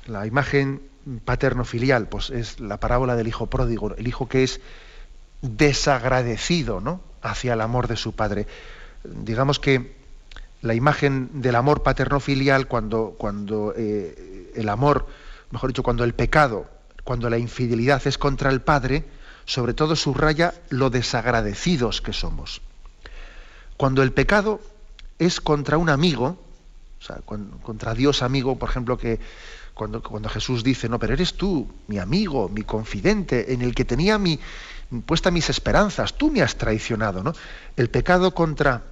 [0.06, 0.82] la imagen
[1.24, 4.60] paterno-filial, pues es la parábola del hijo pródigo, el hijo que es
[5.42, 7.00] desagradecido ¿no?
[7.22, 8.46] hacia el amor de su padre.
[9.04, 9.96] Digamos que
[10.62, 15.06] la imagen del amor paterno-filial, cuando, cuando eh, el amor,
[15.50, 16.66] mejor dicho, cuando el pecado,
[17.02, 19.04] cuando la infidelidad es contra el padre,
[19.44, 22.62] sobre todo subraya lo desagradecidos que somos.
[23.82, 24.60] Cuando el pecado
[25.18, 26.38] es contra un amigo,
[27.00, 29.18] o sea, contra Dios amigo, por ejemplo, que
[29.74, 34.18] cuando, Jesús dice, no, pero eres tú, mi amigo, mi confidente, en el que tenía
[34.18, 34.38] mi,
[35.04, 37.32] puesta mis esperanzas, tú me has traicionado, ¿no?
[37.76, 38.84] El pecado contra,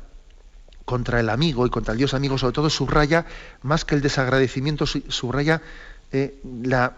[0.85, 3.27] contra el amigo y contra el Dios amigo, sobre todo, subraya,
[3.63, 5.63] más que el desagradecimiento, subraya
[6.11, 6.97] eh, la,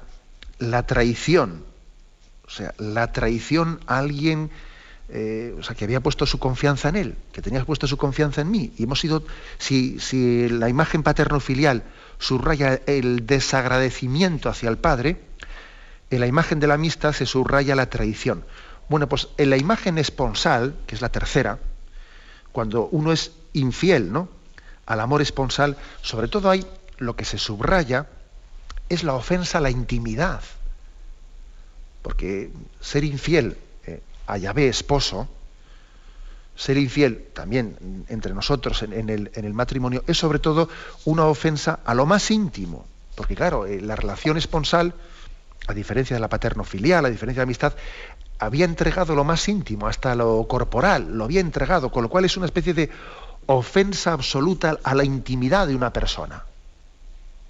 [0.58, 1.62] la traición,
[2.46, 4.50] o sea, la traición a alguien
[5.14, 8.40] eh, o sea, que había puesto su confianza en él, que tenías puesto su confianza
[8.40, 8.72] en mí.
[8.78, 9.22] Y hemos sido,
[9.58, 11.82] si, si la imagen paterno-filial
[12.18, 15.20] subraya el desagradecimiento hacia el padre,
[16.08, 18.46] en la imagen de la amistad se subraya la traición.
[18.88, 21.58] Bueno, pues en la imagen esponsal, que es la tercera,
[22.50, 24.30] cuando uno es infiel, ¿no?
[24.86, 28.06] Al amor esponsal, sobre todo hay lo que se subraya
[28.88, 30.40] es la ofensa a la intimidad.
[32.00, 33.58] Porque ser infiel
[34.26, 35.28] a Yahvé esposo,
[36.54, 40.68] ser infiel también entre nosotros en, el, matrimonio es sobre todo
[41.04, 42.86] una ofensa a lo más íntimo.
[43.14, 44.94] Porque claro, eh, la relación esponsal,
[45.66, 47.74] a diferencia de la paterno-filial, a diferencia de la amistad,
[48.38, 52.36] había entregado lo más íntimo, hasta lo corporal, lo había entregado, con lo cual es
[52.36, 52.90] una especie de
[53.46, 56.44] ofensa absoluta a la intimidad de una persona.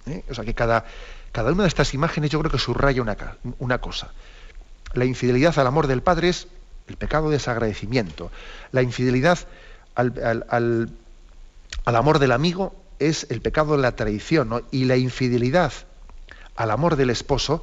[0.07, 0.25] ¿Eh?
[0.31, 0.85] O sea que cada,
[1.33, 3.17] cada una de estas imágenes yo creo que subraya una,
[3.59, 4.13] una cosa.
[4.95, 6.49] La infidelidad al amor del Padre es
[6.89, 8.31] el pecado de desagradecimiento.
[8.73, 9.39] La infidelidad
[9.95, 14.65] al, al, amor del amigo es el pecado de la traición.
[14.71, 15.73] Y la infidelidad
[16.57, 17.63] al amor del esposo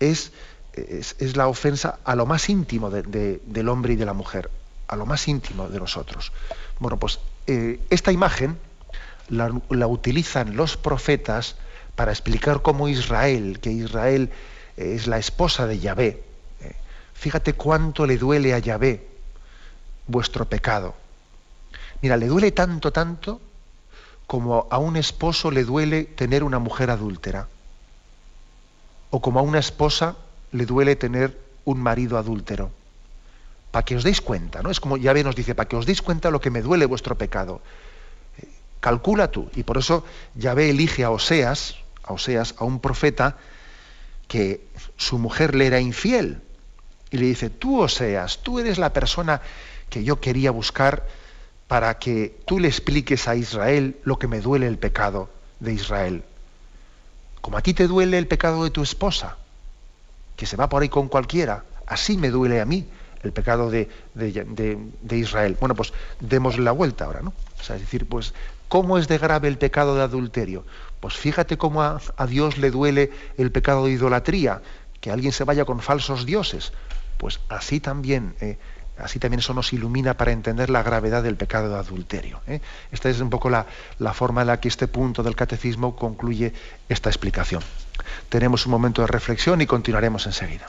[0.00, 0.32] es,
[0.74, 4.50] es, la ofensa a lo más íntimo del hombre y de la mujer,
[4.86, 6.32] a lo más íntimo de nosotros.
[6.78, 8.58] Bueno, pues eh, esta imagen
[9.28, 11.56] la, la, utilizan los profetas
[11.96, 14.30] para explicar cómo Israel, que Israel
[14.76, 16.22] es la esposa de Yahvé,
[17.18, 19.06] fíjate cuánto le duele a Yahvé
[20.06, 20.94] vuestro pecado.
[22.00, 23.40] Mira, le duele tanto, tanto
[24.26, 27.48] como a un esposo le duele tener una mujer adúltera
[29.10, 30.16] o como a una esposa
[30.52, 32.70] le duele tener un marido adúltero.
[33.70, 34.70] Para que os deis cuenta, ¿no?
[34.70, 37.16] Es como Yahvé nos dice, para que os deis cuenta lo que me duele vuestro
[37.16, 37.60] pecado.
[38.38, 38.48] Eh,
[38.80, 39.50] calcula tú.
[39.54, 40.04] Y por eso
[40.34, 43.36] Yahvé elige a Oseas, a Oseas, a un profeta,
[44.26, 46.40] que su mujer le era infiel.
[47.10, 49.40] Y le dice, tú Oseas, tú eres la persona
[49.88, 51.06] que yo quería buscar
[51.66, 56.24] para que tú le expliques a Israel lo que me duele el pecado de Israel.
[57.40, 59.36] Como a ti te duele el pecado de tu esposa,
[60.36, 62.86] que se va por ahí con cualquiera, así me duele a mí
[63.22, 63.88] el pecado de,
[65.10, 65.56] Israel.
[65.58, 67.32] Bueno, pues demos la vuelta ahora, ¿no?
[67.60, 68.34] O sea, es decir, pues,
[68.68, 70.64] ¿cómo es de grave el pecado de adulterio?
[71.00, 74.62] Pues fíjate cómo a, Dios le duele el pecado de idolatría,
[75.00, 76.72] que alguien se vaya con falsos dioses.
[77.18, 78.58] Pues así también eh,
[78.98, 82.40] Así también eso nos ilumina para entender la gravedad del pecado de adulterio.
[82.46, 82.60] ¿eh?
[82.90, 83.66] Esta es un poco la,
[83.98, 86.52] la, forma en la que este punto del catecismo concluye
[86.88, 87.62] esta explicación.
[88.28, 90.66] Tenemos un momento de reflexión y continuaremos enseguida.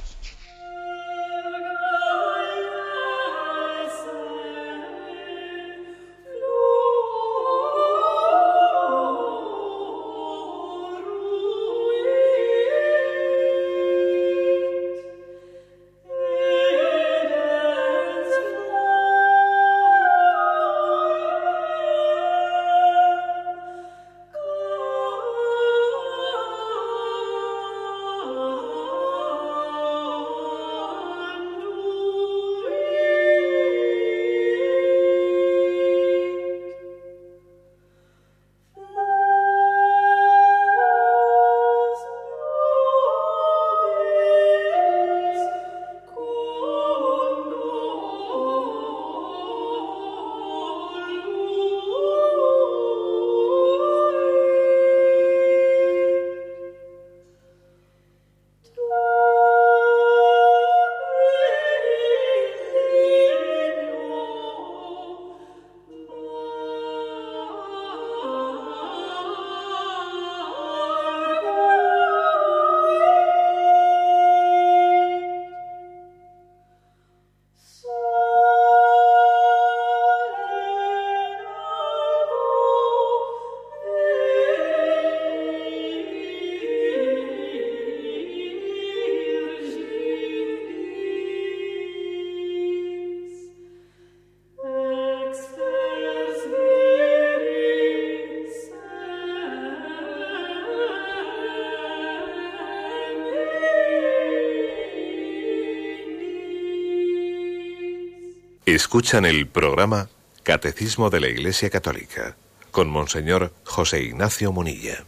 [108.80, 110.08] Escuchan el programa
[110.42, 112.38] Catecismo de la Iglesia Católica
[112.72, 115.04] con Monseñor José Ignacio Munilla.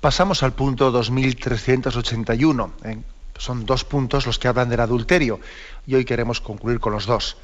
[0.00, 2.74] Pasamos al punto 2381.
[2.84, 2.98] ¿eh?
[3.36, 5.40] Son dos puntos los que hablan del adulterio
[5.84, 7.38] y hoy queremos concluir con los dos.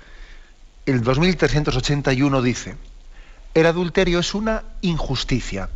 [0.86, 2.76] El 2381 dice,
[3.54, 5.70] el adulterio es una injusticia.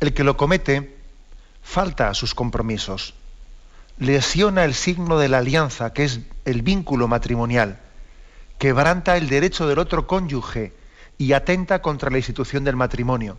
[0.00, 0.96] El que lo comete
[1.62, 3.12] falta a sus compromisos
[4.02, 7.78] lesiona el signo de la alianza, que es el vínculo matrimonial,
[8.58, 10.72] quebranta el derecho del otro cónyuge
[11.18, 13.38] y atenta contra la institución del matrimonio,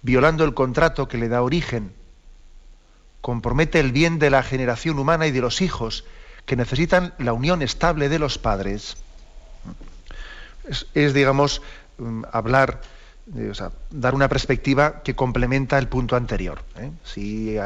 [0.00, 1.92] violando el contrato que le da origen,
[3.20, 6.04] compromete el bien de la generación humana y de los hijos,
[6.46, 8.96] que necesitan la unión estable de los padres.
[10.94, 11.60] Es, digamos,
[11.98, 12.80] mm, hablar,
[13.50, 16.62] o sea, dar una perspectiva que complementa el punto anterior.
[16.78, 16.90] ¿eh?
[17.04, 17.56] Si,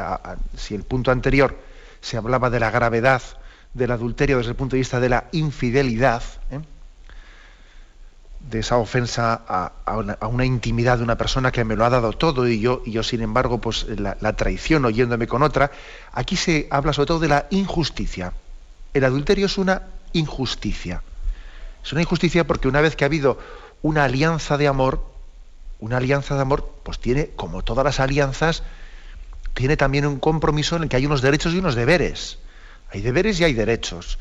[0.57, 1.57] si el punto anterior
[2.03, 3.21] se hablaba de la gravedad
[3.73, 6.59] del adulterio desde el punto de vista de la infidelidad, ¿eh?
[8.41, 12.45] de esa ofensa a, una, intimidad de una persona que me lo ha dado todo
[12.45, 15.71] y yo, y yo sin embargo, pues la, traiciono yéndome con otra.
[16.11, 18.33] Aquí se habla sobre todo de la injusticia.
[18.93, 21.01] El adulterio es una injusticia.
[21.85, 23.39] Es una injusticia porque una vez que ha habido
[23.81, 25.05] una alianza de amor,
[25.79, 28.63] una alianza de amor, pues tiene, como todas las alianzas,
[29.53, 32.39] tiene también un compromiso en el que hay unos derechos y unos deberes.
[32.91, 34.17] Hay deberes y hay derechos.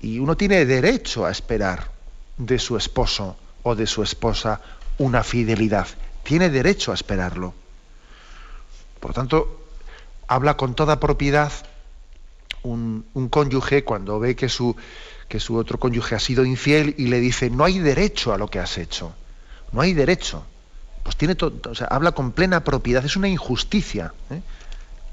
[0.00, 1.90] Y uno tiene derecho a esperar
[2.36, 4.60] de su esposo o de su esposa
[4.98, 5.86] una fidelidad.
[6.22, 7.54] Tiene derecho a esperarlo.
[9.00, 9.64] Por lo tanto,
[10.26, 11.52] habla con toda propiedad
[12.62, 14.76] un, cónyuge cuando ve que su,
[15.28, 18.48] que su otro cónyuge ha sido infiel y le dice, no hay derecho a lo
[18.48, 19.14] que has hecho.
[19.72, 20.44] No hay derecho.
[21.08, 23.02] Pues tiene todo, o sea, habla con plena propiedad.
[23.02, 24.12] Es una injusticia.
[24.28, 24.42] ¿eh?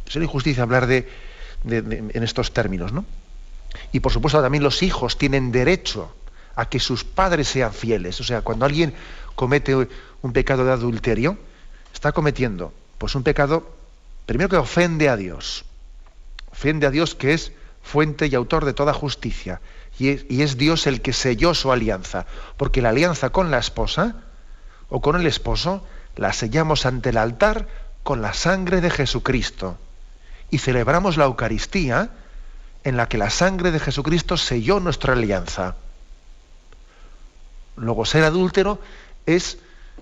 [0.05, 1.07] Es una injusticia hablar de,
[1.63, 3.05] en estos términos, ¿no?
[3.93, 6.13] Y por supuesto también los hijos tienen derecho
[6.57, 8.19] a que sus padres sean fieles.
[8.19, 8.93] O sea, cuando alguien
[9.35, 11.37] comete un pecado de adulterio,
[11.93, 13.73] está cometiendo pues un pecado
[14.25, 15.63] primero que ofende a Dios.
[16.51, 19.61] Ofende a Dios que es fuente y autor de toda justicia.
[19.97, 22.25] Y es, y es Dios el que selló su alianza.
[22.57, 24.24] Porque la alianza con la esposa
[24.89, 27.67] o con el esposo la sellamos ante el altar
[28.03, 29.77] con la sangre de Jesucristo.
[30.51, 32.09] Y celebramos la Eucaristía
[32.83, 35.75] en la que la sangre de Jesucristo selló nuestra alianza.
[37.77, 38.79] Luego, ser adúltero
[39.25, 39.57] es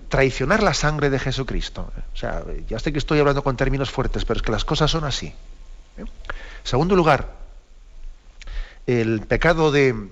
[0.08, 1.90] traicionar la sangre de Jesucristo.
[2.12, 4.90] O sea, ya sé que estoy hablando con términos fuertes, pero es que las cosas
[4.90, 5.34] son así.
[5.96, 6.06] En
[6.62, 7.32] segundo lugar,
[8.86, 10.10] el pecado de,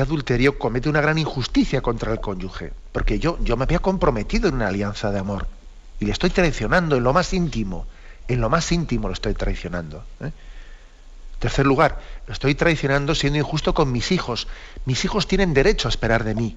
[0.00, 4.56] adulterio comete una gran injusticia contra el cónyuge, porque yo, yo me había comprometido en
[4.56, 5.46] una alianza de amor
[6.00, 7.86] y le estoy traicionando en lo más íntimo,
[8.28, 10.04] en lo más íntimo lo estoy traicionando.
[10.20, 10.30] ¿eh?
[11.38, 14.48] Tercer lugar, estoy traicionando siendo injusto con mis hijos.
[14.84, 16.56] Mis hijos tienen derecho a esperar de mí.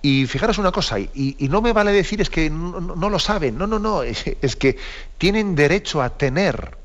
[0.00, 3.68] Y fijaros una cosa, y, no me vale decir es que no, lo saben, no,
[3.68, 4.76] no, no, es, es, que
[5.16, 6.76] tienen derecho a tener,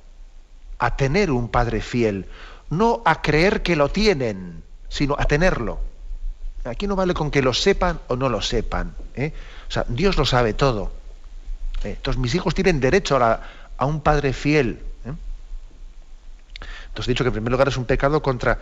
[0.77, 2.27] a tener un padre fiel,
[2.69, 5.79] no a creer que lo tienen, sino a tenerlo.
[6.65, 8.93] Aquí no vale con que lo sepan o no lo sepan.
[9.15, 9.33] ¿eh?
[9.67, 10.91] O sea, Dios lo sabe todo.
[11.83, 11.91] ¿eh?
[11.95, 13.41] Entonces mis hijos tienen derecho a,
[13.77, 14.81] a un padre fiel,
[16.97, 18.57] entonces he dicho que en primer lugar es un pecado contra,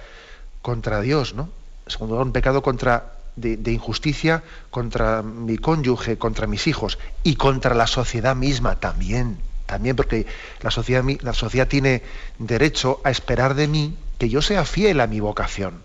[0.62, 1.44] contra Dios, ¿no?
[1.86, 7.36] En segundo lugar, un pecado contra, de, injusticia contra mi cónyuge, contra mis hijos y
[7.36, 9.38] contra la sociedad misma también.
[9.68, 10.26] También porque
[10.60, 12.04] la sociedad, la sociedad tiene
[12.38, 15.82] derecho a esperar de mí que yo sea fiel a mi vocación.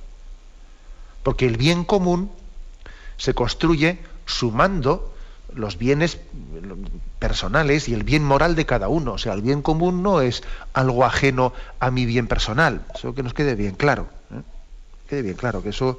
[1.22, 2.30] Porque el bien común
[3.16, 5.12] se construye sumando
[5.54, 6.18] los bienes
[7.18, 9.14] personales y el bien moral de cada uno.
[9.14, 10.42] O sea, el bien común no es
[10.72, 12.84] algo ajeno a mi bien personal.
[12.94, 14.08] Eso que nos quede bien claro.
[14.32, 14.42] ¿eh?
[15.08, 15.98] Quede bien claro que eso,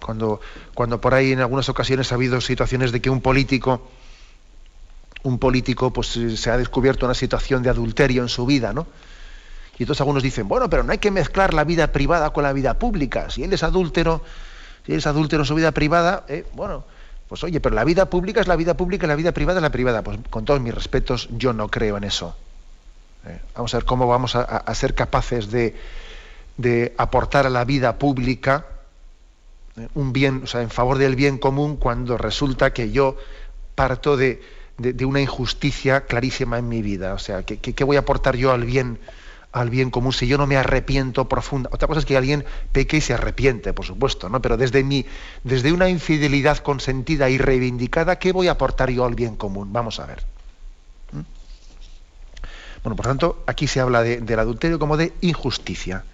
[0.00, 0.40] cuando,
[0.74, 3.88] cuando por ahí en algunas ocasiones ha habido situaciones de que un político,
[5.22, 8.86] un político, pues se ha descubierto una situación de adulterio en su vida, ¿no?
[9.78, 12.52] Y entonces algunos dicen, bueno, pero no hay que mezclar la vida privada con la
[12.52, 13.30] vida pública.
[13.30, 14.22] Si él es adúltero,
[14.84, 16.84] si él es adúltero en su vida privada, eh, bueno,
[17.28, 19.62] pues oye, pero la vida pública es la vida pública y la vida privada es
[19.62, 20.02] la privada.
[20.02, 22.36] Pues con todos mis respetos, yo no creo en eso.
[23.26, 28.66] Eh, vamos a ver cómo vamos a, ser capaces de, aportar a la vida pública
[29.76, 33.16] eh, un bien, o sea, en favor del bien común cuando resulta que yo
[33.74, 34.40] parto de,
[35.04, 37.14] una injusticia clarísima en mi vida.
[37.14, 38.98] O sea, ¿qué, voy a aportar yo al bien?
[39.52, 41.70] Al bien común si yo no me arrepiento profunda.
[41.72, 44.42] Otra cosa es que alguien peque y se arrepiente, por supuesto, ¿no?
[44.42, 45.06] Pero desde mi,
[45.44, 49.72] desde una infidelidad consentida y reivindicada, ¿qué voy a aportar yo al bien común?
[49.72, 50.24] Vamos a ver.
[51.12, 51.20] ¿Mm?
[52.82, 56.04] Bueno, por tanto, aquí se habla del adulterio como de injusticia.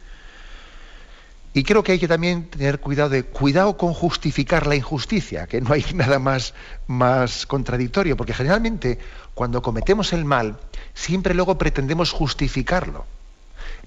[1.54, 5.60] Y creo que hay que también tener cuidado de cuidado con justificar la injusticia, que
[5.60, 6.54] no hay nada más,
[6.86, 8.98] más contradictorio, porque generalmente
[9.34, 10.58] cuando cometemos el mal,
[10.94, 13.04] siempre luego pretendemos justificarlo.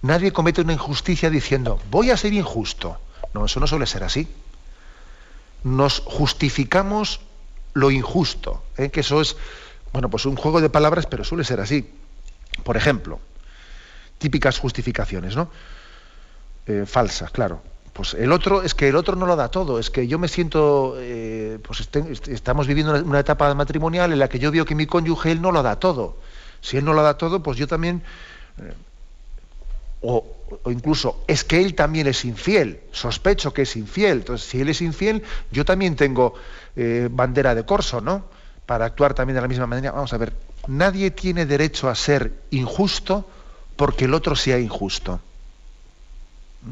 [0.01, 2.97] Nadie comete una injusticia diciendo, voy a ser injusto.
[3.33, 4.27] No, eso no suele ser así.
[5.63, 7.21] Nos justificamos
[7.73, 8.89] lo injusto, ¿eh?
[8.89, 9.35] que eso es,
[9.91, 11.89] bueno, pues un juego de palabras, pero suele ser así.
[12.63, 13.19] Por ejemplo,
[14.17, 15.49] típicas justificaciones, ¿no?
[16.67, 17.61] Eh, falsas, claro.
[17.93, 20.27] Pues el otro, es que el otro no lo da todo, es que yo me
[20.27, 21.87] siento, eh, pues
[22.27, 25.53] estamos viviendo una, etapa matrimonial en la que yo veo que mi cónyuge él no
[25.53, 26.17] lo da todo.
[26.59, 28.03] Si él no lo da todo, pues yo también
[30.07, 30.35] o,
[30.67, 34.81] incluso es que él también es infiel, sospecho que es infiel, entonces si él es
[34.81, 36.35] infiel, yo también tengo
[36.75, 38.25] eh, bandera de corso, ¿no?
[38.65, 39.91] Para actuar también de la misma manera.
[39.91, 40.33] Vamos a ver,
[40.67, 43.27] nadie tiene derecho a ser injusto
[43.75, 45.19] porque el otro sea injusto.
[46.63, 46.71] ¿Mm?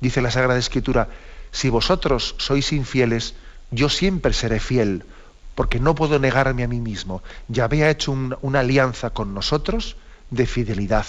[0.00, 1.08] Dice la Sagrada Escritura,
[1.50, 3.34] si vosotros sois infieles,
[3.70, 5.04] yo siempre seré fiel,
[5.54, 7.22] porque no puedo negarme a mí mismo.
[7.48, 9.96] Ya había hecho una alianza con nosotros
[10.30, 11.06] de fidelidad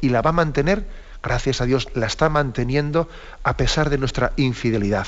[0.00, 0.86] y la va a mantener
[1.24, 3.08] gracias a Dios, la está manteniendo
[3.42, 5.06] a pesar de nuestra infidelidad.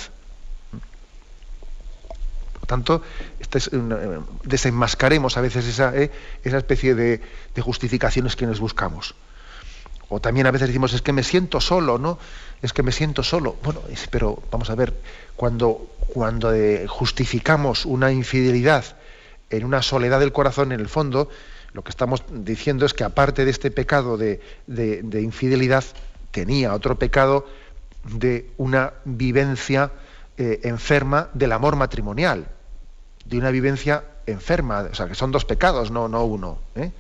[2.55, 3.03] Por tanto,
[3.39, 6.11] eh, desenmascaremos a veces esa, eh,
[6.43, 7.20] esa especie de,
[7.61, 9.14] justificaciones que nos buscamos.
[10.09, 12.18] O también a veces decimos, es que me siento solo, ¿no?
[12.62, 13.57] Es que me siento solo.
[13.62, 14.95] Bueno, pero vamos a ver,
[15.34, 18.84] cuando, cuando eh, justificamos una infidelidad
[19.51, 21.28] en una soledad del corazón, en el fondo,
[21.77, 24.41] lo que estamos diciendo es que aparte de este pecado de,
[25.20, 25.85] infidelidad,
[26.31, 27.47] tenía otro pecado
[28.03, 29.93] de una vivencia
[30.39, 32.47] eh, enferma del amor matrimonial,
[33.27, 36.59] de una vivencia enferma, o sea, que son dos pecados, no, no uno.
[36.77, 36.93] ¿eh?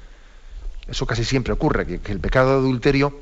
[0.86, 3.18] Eso casi siempre ocurre, que, que el pecado de adulterio,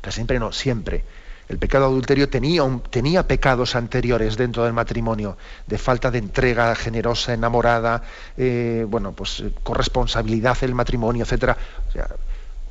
[0.00, 1.02] casi siempre no, siempre,
[1.48, 5.36] el pecado adulterio tenía, tenía pecados anteriores dentro del matrimonio,
[5.66, 8.02] de falta de entrega generosa, enamorada,
[8.36, 11.56] eh, bueno, pues eh, corresponsabilidad del matrimonio, etc.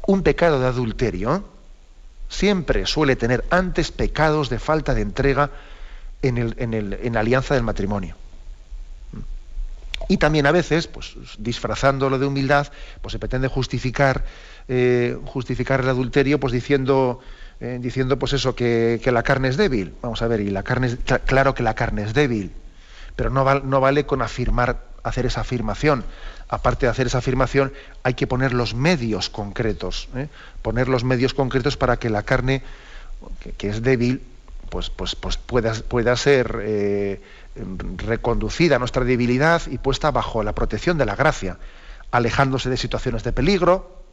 [0.07, 1.45] un pecado de adulterio
[2.27, 5.51] siempre suele tener antes pecados de falta de entrega
[6.21, 8.15] en, la alianza del matrimonio.
[10.07, 12.67] Y también a veces, pues disfrazándolo de humildad,
[13.01, 14.25] pues se pretende justificar,
[14.67, 17.21] eh, justificar el adulterio, pues diciendo,
[17.61, 19.93] eh, diciendo pues eso, que, la carne es débil.
[20.01, 22.51] Vamos a ver, y la carne es, claro que la carne es débil,
[23.15, 26.03] pero no, no vale con afirmar, hacer esa afirmación.
[26.49, 30.27] Aparte de hacer esa afirmación, hay que poner los medios concretos, ¿eh?
[30.61, 32.61] poner los medios concretos para que la carne,
[33.57, 34.21] que, es débil,
[34.69, 37.21] pues, pues, pues pueda, pueda ser eh,
[37.97, 41.57] reconducida a nuestra debilidad y puesta bajo la protección de la gracia,
[42.11, 44.03] alejándose de situaciones de peligro,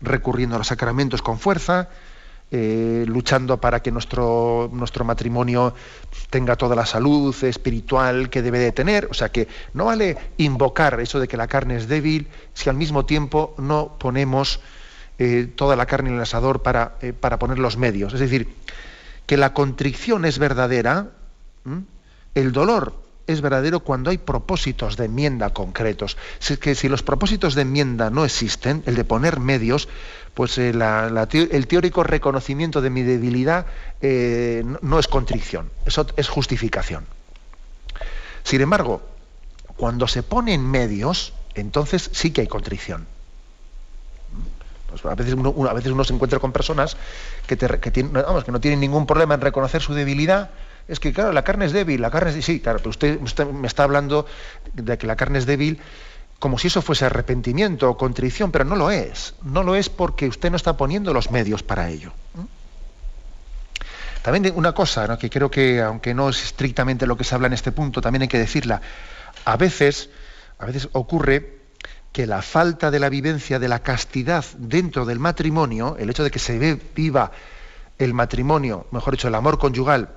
[0.00, 1.88] recurriendo a los sacramentos con fuerza,
[2.50, 5.74] eh, luchando para que nuestro, nuestro matrimonio
[6.30, 9.06] tenga toda la salud espiritual que debe de tener.
[9.10, 12.76] O sea que no vale invocar eso de que la carne es débil si al
[12.76, 14.60] mismo tiempo no ponemos
[15.18, 18.14] eh, toda la carne en el asador para, eh, para, poner los medios.
[18.14, 18.48] Es decir,
[19.26, 21.10] que la contrición es verdadera,
[22.34, 22.94] el dolor
[23.28, 26.16] es verdadero cuando hay propósitos de enmienda concretos.
[26.38, 29.88] Si, que si los propósitos de enmienda no existen, el de poner medios,
[30.38, 33.66] pues eh, el teórico reconocimiento de mi debilidad
[34.00, 37.06] eh, no, es contrición, eso es justificación.
[38.44, 39.02] Sin embargo,
[39.76, 43.08] cuando se ponen medios, entonces sí que hay contrición.
[44.88, 46.96] Pues a, veces uno, se encuentra con personas
[47.48, 48.02] que, que
[48.52, 50.50] no tienen ningún problema en reconocer su debilidad.
[50.86, 52.44] Es que, claro, la carne es débil, la carne es...
[52.44, 54.24] Sí, claro, pero usted me está hablando
[54.72, 55.80] de que la carne es débil
[56.38, 59.34] como si eso fuese arrepentimiento o contrición, pero no lo es.
[59.42, 62.12] No lo es porque usted no está poniendo los medios para ello.
[64.22, 67.54] También una cosa que creo que, aunque no es estrictamente lo que se habla en
[67.54, 68.80] este punto, también hay que decirla.
[69.44, 70.10] A veces,
[70.58, 71.58] a veces ocurre
[72.12, 76.30] que la falta de la vivencia de la castidad dentro del matrimonio, el hecho de
[76.30, 77.32] que se viva
[77.98, 80.10] el matrimonio, mejor dicho, el amor conyugal,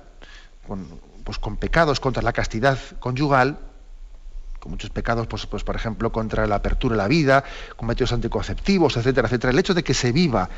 [0.66, 3.58] con, pues con pecados contra la castidad conyugal,
[4.62, 7.42] con muchos pecados, pues, pues, por ejemplo, contra la apertura de la vida,
[7.74, 9.50] con métodos anticonceptivos, etcétera, etcétera.
[9.50, 10.48] El hecho de que se viva,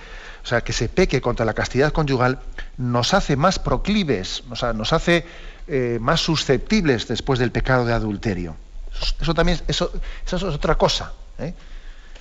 [0.42, 2.38] o sea, que se peque contra la castidad conyugal,
[2.76, 5.24] nos hace más proclives, o sea, nos hace
[5.68, 8.56] eh, más susceptibles después del pecado de adulterio.
[9.22, 9.90] Eso también, eso,
[10.26, 11.14] eso es otra cosa.
[11.38, 11.54] ¿eh?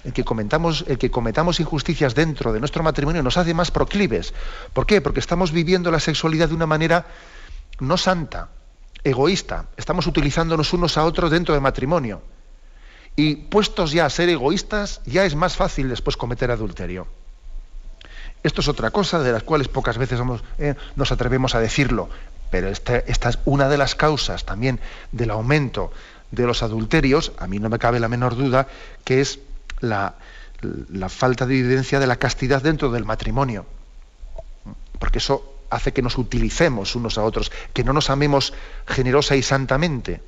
[0.05, 4.33] El que, comentamos, el que cometamos injusticias dentro de nuestro matrimonio nos hace más proclives.
[4.71, 5.01] ¿Por qué?
[5.01, 7.07] Porque estamos viviendo la sexualidad de una manera
[7.81, 8.47] no santa,
[9.03, 9.65] egoísta.
[9.77, 12.21] Estamos utilizándonos unos a otros dentro del matrimonio.
[13.15, 17.07] Y puestos ya a ser egoístas, ya es más fácil después cometer adulterio.
[18.41, 20.19] Esto es otra cosa de las cuales pocas veces
[20.57, 22.09] eh, nos atrevemos a decirlo,
[22.49, 24.79] pero esta, es una de las causas también
[25.11, 25.91] del aumento
[26.31, 28.67] de los adulterios, a mí no me cabe la menor duda,
[29.05, 29.39] que es
[29.79, 30.15] la
[31.07, 33.65] falta de evidencia de la castidad dentro del matrimonio.
[34.99, 38.53] Porque eso hace que nos utilicemos unos a otros, que no nos amemos
[38.87, 40.21] generosa y santamente,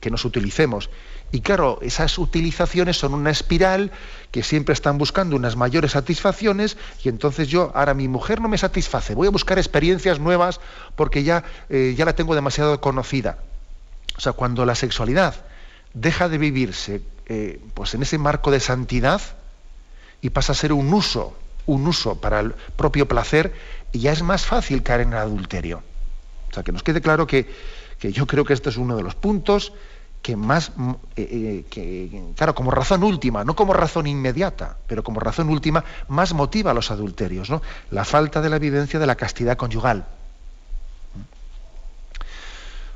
[0.00, 0.90] que nos utilicemos.
[1.32, 3.90] Y claro, esas utilizaciones son una espiral
[4.30, 8.58] que siempre están buscando unas mayores satisfacciones y entonces yo, ahora mi mujer no me
[8.58, 10.60] satisface, voy a buscar experiencias nuevas
[10.94, 13.38] porque ya, eh, ya la tengo demasiado conocida.
[14.16, 15.34] O sea, cuando la sexualidad
[15.94, 19.20] deja de vivirse eh, pues en ese marco de santidad
[20.20, 21.36] y pasa a ser un uso,
[21.66, 23.52] un uso para el propio placer,
[23.92, 25.82] y ya es más fácil caer en el adulterio.
[26.50, 27.46] O sea, que nos quede claro que,
[28.00, 29.72] yo creo que este es uno de los puntos
[30.22, 35.04] que más, mm, eh, eh, que, claro, como razón última, no como razón inmediata, pero
[35.04, 37.62] como razón última, más motiva a los adulterios, ¿no?
[37.90, 40.06] La falta de la evidencia de la castidad conyugal.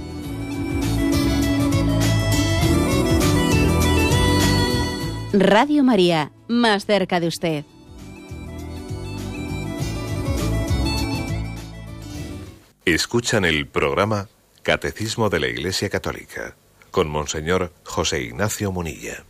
[5.33, 7.63] Radio María, más cerca de usted.
[12.83, 14.27] Escuchan el programa
[14.61, 16.55] Catecismo de la Iglesia Católica
[16.91, 19.23] con Monseñor José Ignacio Munilla.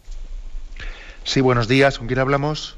[1.23, 1.99] Sí, buenos días.
[1.99, 2.77] ¿Con quién hablamos?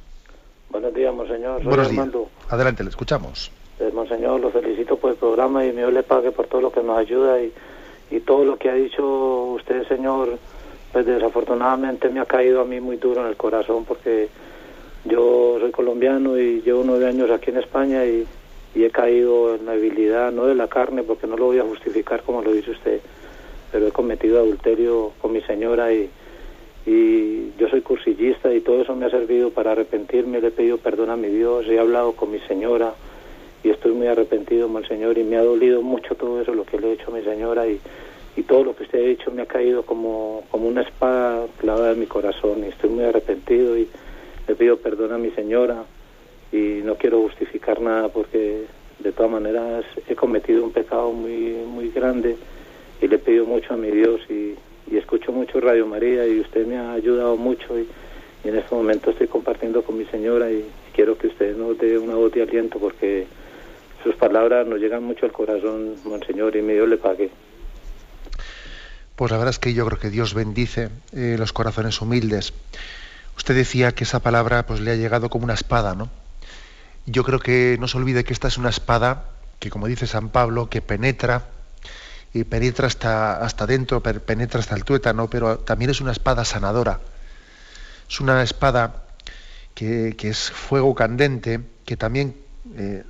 [0.70, 1.64] Buenos días, Monseñor.
[1.64, 2.10] buenos días.
[2.50, 3.52] Adelante, le escuchamos.
[3.80, 6.72] Eh, monseñor, lo felicito por el programa y mi Dios le pague por todo lo
[6.74, 7.54] que nos ayuda y,
[8.12, 9.02] y todo lo que ha dicho
[9.56, 10.38] usted, Señor,
[10.94, 14.30] pues desafortunadamente me ha caído a mí muy duro en el corazón porque
[15.06, 18.26] yo soy colombiano y llevo nueve años aquí en España y,
[18.76, 22.24] he caído en la debilidad, no de la carne, porque no lo voy a justificar
[22.24, 23.02] como lo dice usted,
[23.72, 26.10] pero he cometido adulterio con mi señora y,
[27.58, 31.12] yo soy cursillista y todo eso me ha servido para arrepentirme, le he pedido perdón
[31.12, 32.94] a mi Dios, he hablado con mi señora
[33.64, 36.80] y estoy muy arrepentido, mal Señor, y me ha dolido mucho todo eso, lo que
[36.80, 37.66] le he hecho a mi señora
[38.36, 41.92] y todo lo que usted ha dicho me ha caído como, como una espada clavada
[41.92, 43.88] en mi corazón y estoy muy arrepentido y
[44.48, 45.84] le pido perdón a mi señora
[46.52, 48.66] y no quiero justificar nada porque
[49.00, 52.38] de todas maneras he cometido un pecado muy, muy grande
[53.02, 54.56] y le pido mucho a mi Dios y,
[54.96, 57.88] escucho mucho Radio María y usted me ha ayudado mucho y,
[58.44, 62.16] en este momento estoy compartiendo con mi señora y quiero que usted nos dé una
[62.16, 63.26] voz de aliento porque
[64.04, 67.30] sus palabras nos llegan mucho al corazón, Monseñor, y mi Dios le pague.
[69.16, 72.54] Pues la verdad es que yo creo que Dios bendice eh, los corazones humildes.
[73.38, 76.10] Usted decía que esa palabra pues le ha llegado como una espada, ¿no?
[77.06, 79.26] Yo creo que no se olvide que esta es una espada
[79.60, 81.46] que, como dice San Pablo, que penetra
[82.34, 87.00] y penetra hasta, hasta dentro, penetra hasta el tuétano, pero también es una espada sanadora.
[88.10, 89.04] Es una espada
[89.76, 92.36] que, es fuego candente, que también
[92.76, 93.04] eh,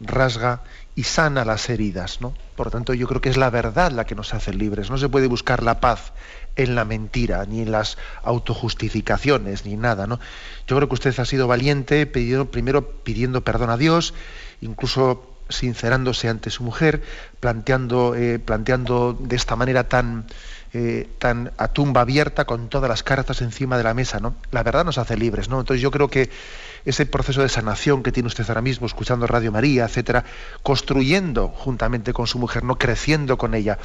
[0.00, 0.62] rasga
[0.94, 2.20] y sana las heridas.
[2.20, 2.34] ¿no?
[2.56, 4.90] Por tanto, yo creo que es la verdad la que nos hace libres.
[4.90, 6.12] No se puede buscar la paz
[6.56, 10.06] en la mentira, ni en las autojustificaciones, ni nada.
[10.06, 10.20] ¿no?
[10.66, 14.14] Yo creo que usted ha sido valiente, primero pidiendo perdón a Dios,
[14.60, 17.02] incluso sincerándose ante su mujer,
[17.40, 20.26] planteando, eh, planteando de esta manera tan,
[20.74, 24.34] eh, tan a tumba abierta, con todas las cartas encima de la mesa, ¿no?
[24.50, 25.60] La verdad nos hace libres, ¿no?
[25.60, 26.30] Entonces yo creo que
[26.84, 30.24] ese proceso de sanación que tiene usted ahora mismo, escuchando Radio María, etcétera,
[30.62, 33.78] construyendo juntamente con su mujer, no creciendo con ella.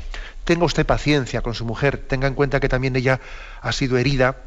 [0.46, 3.20] Tenga usted paciencia con su mujer, tenga en cuenta que también ella
[3.62, 4.38] ha sido herida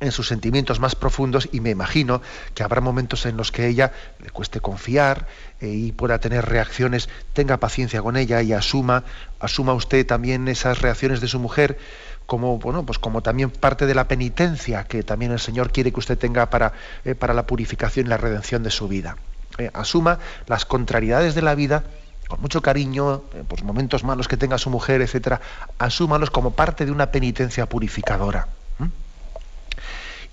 [0.00, 2.20] en sus sentimientos más profundos y me imagino
[2.54, 3.92] que habrá momentos en los que ella
[4.22, 5.26] le cueste confiar
[5.60, 9.04] eh, y pueda tener reacciones, tenga paciencia con ella y asuma,
[9.40, 11.78] asuma usted también esas reacciones de su mujer
[12.26, 16.00] como bueno, pues como también parte de la penitencia que también el Señor quiere que
[16.00, 16.72] usted tenga para,
[17.04, 19.16] eh, para la purificación y la redención de su vida.
[19.58, 21.84] Eh, asuma las contrariedades de la vida
[22.28, 25.40] con mucho cariño, pues momentos malos que tenga su mujer, etcétera,
[25.78, 28.48] asúmalos como parte de una penitencia purificadora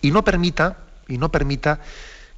[0.04, 0.78] y no permita,
[1.08, 1.80] y no permita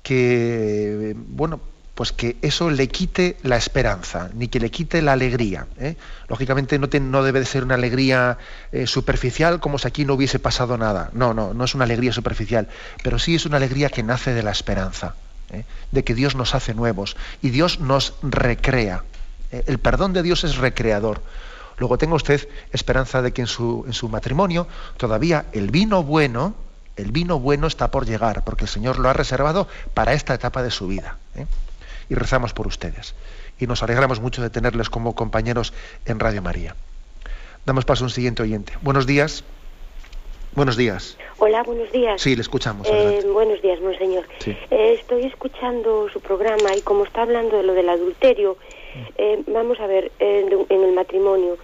[0.04, 1.60] que, bueno,
[1.96, 5.66] pues que eso le quite la esperanza, ni que le quite la alegría.
[5.80, 5.96] ¿eh?
[6.28, 8.38] Lógicamente no, no, debe de ser una alegría
[8.72, 11.10] eh, superficial como si aquí no hubiese pasado nada.
[11.14, 12.68] No, no, no es una alegría superficial,
[13.02, 15.16] pero sí es una alegría que nace de la esperanza,
[15.52, 15.66] ¿eh?
[15.92, 19.04] de que Dios nos hace nuevos y Dios nos recrea.
[19.52, 21.22] El perdón de Dios es recreador.
[21.78, 26.56] Luego tenga usted esperanza de que en su, en su matrimonio todavía el vino bueno,
[26.96, 30.64] El vino bueno está por llegar, porque el Señor lo ha reservado para esta etapa
[30.64, 31.18] de su vida.
[31.36, 31.46] ¿eh?
[32.10, 33.16] Y rezamos por ustedes.
[33.60, 35.74] Y nos alegramos mucho de tenerles como compañeros
[36.06, 36.76] en Radio María.
[37.66, 38.74] Damos paso a un siguiente oyente.
[38.82, 39.44] Buenos días.
[40.54, 41.18] Buenos días.
[41.38, 42.22] Hola, buenos días.
[42.22, 42.88] Sí, le escuchamos.
[42.90, 44.24] Eh, buenos días, monseñor.
[44.40, 44.52] Sí.
[44.72, 48.58] Eh, estoy escuchando su programa y como está hablando de lo del adulterio,
[49.18, 51.58] eh, vamos a ver, en, en el matrimonio.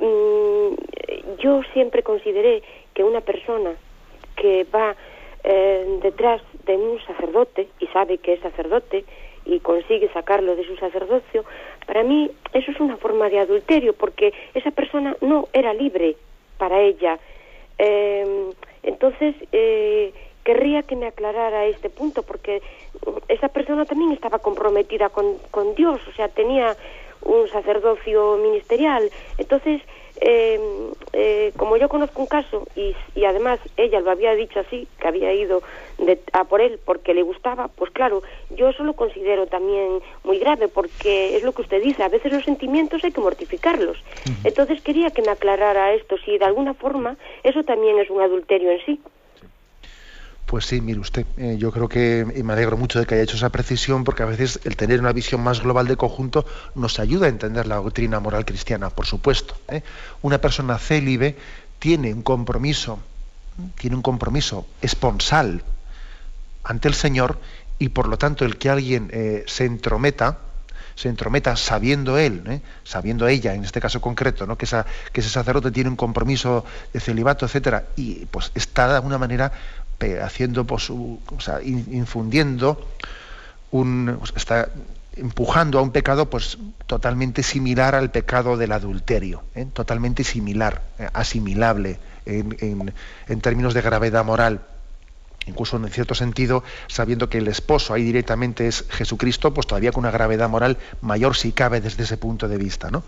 [0.00, 0.74] Mm,
[1.38, 2.62] yo siempre consideré
[2.94, 3.74] que una persona
[4.36, 4.96] que va
[5.42, 9.04] eh, detrás de un sacerdote y sabe que es sacerdote
[9.44, 11.44] y consigue sacarlo de su sacerdocio,
[11.86, 16.16] para mí eso es una forma de adulterio porque esa persona no era libre
[16.56, 17.18] para ella.
[17.78, 18.50] Eh,
[18.82, 20.12] entonces, eh,
[20.44, 22.62] querría que me aclarara este punto, porque
[23.28, 26.76] esa persona también estaba comprometida con, con Dios, o sea, tenía
[27.24, 29.10] un sacerdocio ministerial.
[29.38, 29.82] Entonces,
[30.20, 30.60] eh,
[31.12, 35.08] eh, como yo conozco un caso, y, y, además ella lo había dicho así, que
[35.08, 35.62] había ido
[35.98, 40.38] de, a por él porque le gustaba, pues claro, yo eso lo considero también muy
[40.38, 43.98] grave, porque es lo que usted dice, a veces los sentimientos hay que mortificarlos.
[43.98, 44.36] Uh -huh.
[44.44, 48.70] Entonces quería que me aclarara esto, si de alguna forma eso también es un adulterio
[48.70, 49.00] en sí.
[50.46, 53.36] Pues sí, mire usted, eh, yo creo que me alegro mucho de que haya hecho
[53.36, 57.26] esa precisión porque a veces el tener una visión más global de conjunto nos ayuda
[57.26, 59.56] a entender la doctrina moral cristiana, por supuesto.
[59.68, 59.82] ¿eh?
[60.20, 61.36] Una persona célibe
[61.78, 62.98] tiene un compromiso,
[63.78, 65.62] tiene un compromiso esponsal
[66.62, 67.38] ante el Señor
[67.78, 70.38] y por lo tanto el que alguien eh, se entrometa,
[70.94, 74.56] se entrometa sabiendo él, sabiendo ella, en este caso concreto, ¿no?
[74.56, 78.94] que, esa, que ese sacerdote tiene un compromiso de celibato, etcétera, y pues está de
[78.94, 79.52] alguna manera
[80.22, 80.66] haciendo,
[81.64, 82.86] infundiendo,
[83.70, 84.68] un, está
[85.16, 89.66] empujando a un pecado pues totalmente similar al pecado del adulterio, ¿eh?
[89.72, 92.92] totalmente similar, eh, asimilable en, en,
[93.28, 94.60] en, términos de gravedad moral.
[95.46, 100.04] Incluso en cierto sentido, sabiendo que el esposo ahí directamente es Jesucristo, pues todavía con
[100.04, 103.02] una gravedad moral mayor si cabe desde ese punto de vista, ¿no?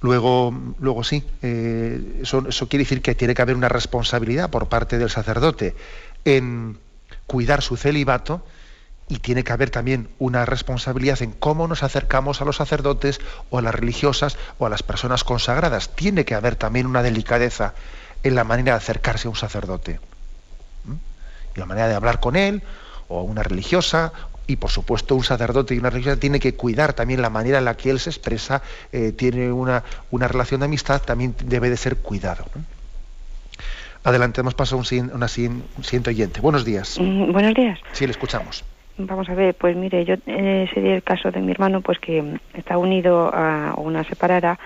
[0.00, 4.96] Luego, luego sí, eh, eso, quiere decir que tiene que haber una responsabilidad por parte
[4.98, 5.74] del sacerdote
[6.24, 6.78] en
[7.26, 8.42] cuidar su celibato
[9.08, 13.20] y tiene que haber también una responsabilidad en cómo nos acercamos a los sacerdotes
[13.50, 15.90] o a las religiosas o a las personas consagradas.
[15.94, 17.74] Tiene que haber también una delicadeza
[18.22, 20.00] en la manera de acercarse a un sacerdote.
[21.54, 22.62] Y la manera de hablar con él
[23.08, 24.12] o a una religiosa
[24.50, 27.64] y por supuesto un sacerdote y una religiosa tiene que cuidar también la manera en
[27.64, 31.76] la que él se expresa, eh, tiene una, una, relación de amistad, también debe de
[31.76, 32.44] ser cuidado.
[32.56, 32.62] ¿no?
[34.02, 36.40] Adelante, hemos pasado a un, una, un siguiente oyente.
[36.40, 36.98] Buenos días.
[37.00, 37.78] Mm, buenos días.
[37.92, 38.64] Sí, le escuchamos.
[38.98, 42.40] Vamos a ver, pues mire, yo eh, sería el caso de mi hermano, pues que
[42.54, 44.58] está unido a una separada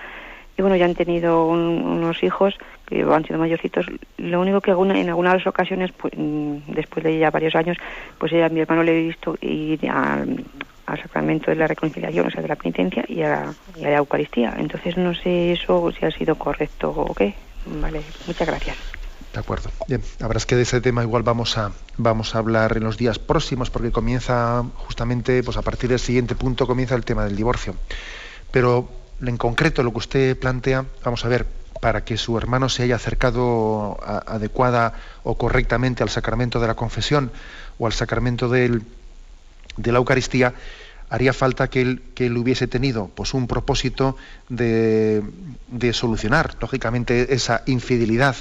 [0.57, 3.85] y bueno, ya han tenido un, unos hijos que han sido mayorcitos.
[4.17, 7.77] Lo único que alguna, en algunas ocasiones, pues, después de ya varios años,
[8.17, 10.45] pues a mi hermano le he visto ir al,
[10.85, 13.97] al sacramento de la reconciliación, o sea, de la penitencia y a, y a la
[13.97, 14.55] Eucaristía.
[14.57, 17.33] Entonces no sé eso si ha sido correcto o qué.
[17.65, 18.77] Vale, muchas gracias.
[19.33, 19.69] De acuerdo.
[19.89, 23.19] Bien, habrá que de ese tema igual vamos a, vamos a hablar en los días
[23.19, 27.75] próximos porque comienza justamente, pues a partir del siguiente punto comienza el tema del divorcio.
[28.51, 28.87] Pero
[29.21, 31.45] en concreto lo que usted plantea, vamos a ver,
[31.81, 34.93] para que su hermano se haya acercado adecuada
[35.23, 37.31] o correctamente al sacramento de la confesión
[37.77, 38.81] o al sacramento de
[39.77, 40.53] la Eucaristía,
[41.09, 44.17] haría falta que él, que hubiese tenido pues, un propósito
[44.49, 45.21] de,
[45.93, 48.35] solucionar, lógicamente, esa infidelidad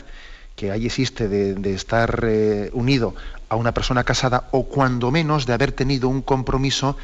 [0.56, 3.14] que ahí existe de, estar eh, unido
[3.48, 6.96] a una persona casada o cuando menos de haber tenido un compromiso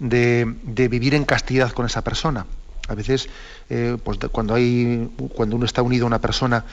[0.00, 2.46] de vivir en castidad con esa persona.
[2.88, 3.28] A veces,
[3.70, 6.64] eh, pues cuando hay, cuando uno está unido a una persona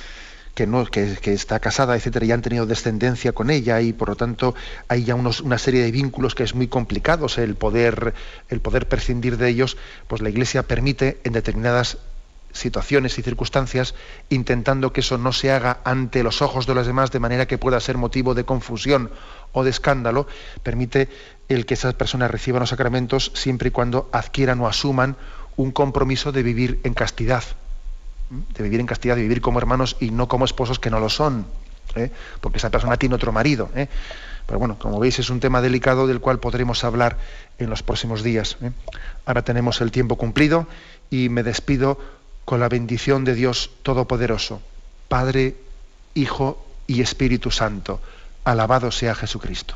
[0.55, 4.15] que no, que, está casada, etcétera, ya han tenido descendencia con ella y por lo
[4.15, 4.55] tanto
[4.87, 8.13] hay ya unos, una serie de vínculos que es muy complicados el poder,
[8.47, 11.97] el poder prescindir de ellos, pues la Iglesia permite en determinadas
[12.53, 13.95] situaciones y circunstancias,
[14.29, 17.57] intentando que eso no se haga ante los ojos de los demás de manera que
[17.57, 19.11] pueda ser motivo de confusión
[19.51, 20.25] o de escándalo,
[20.63, 21.09] permite
[21.49, 25.17] el que esas personas reciban los sacramentos siempre y cuando adquieran o asuman
[25.57, 27.43] un compromiso de vivir en castidad,
[28.29, 31.09] de vivir en castidad, de vivir como hermanos y no como esposos que no lo
[31.09, 31.45] son,
[31.95, 32.11] ¿eh?
[32.41, 33.69] porque esa persona tiene otro marido.
[33.75, 33.87] ¿eh?
[34.45, 37.17] Pero bueno, como veis es un tema delicado del cual podremos hablar
[37.57, 38.57] en los próximos días.
[38.61, 38.71] ¿eh?
[39.25, 40.67] Ahora tenemos el tiempo cumplido
[41.09, 41.99] y me despido
[42.43, 44.61] con la bendición de Dios Todopoderoso,
[45.07, 45.55] Padre,
[46.13, 47.99] Hijo y Espíritu Santo.
[48.43, 49.75] Alabado sea Jesucristo.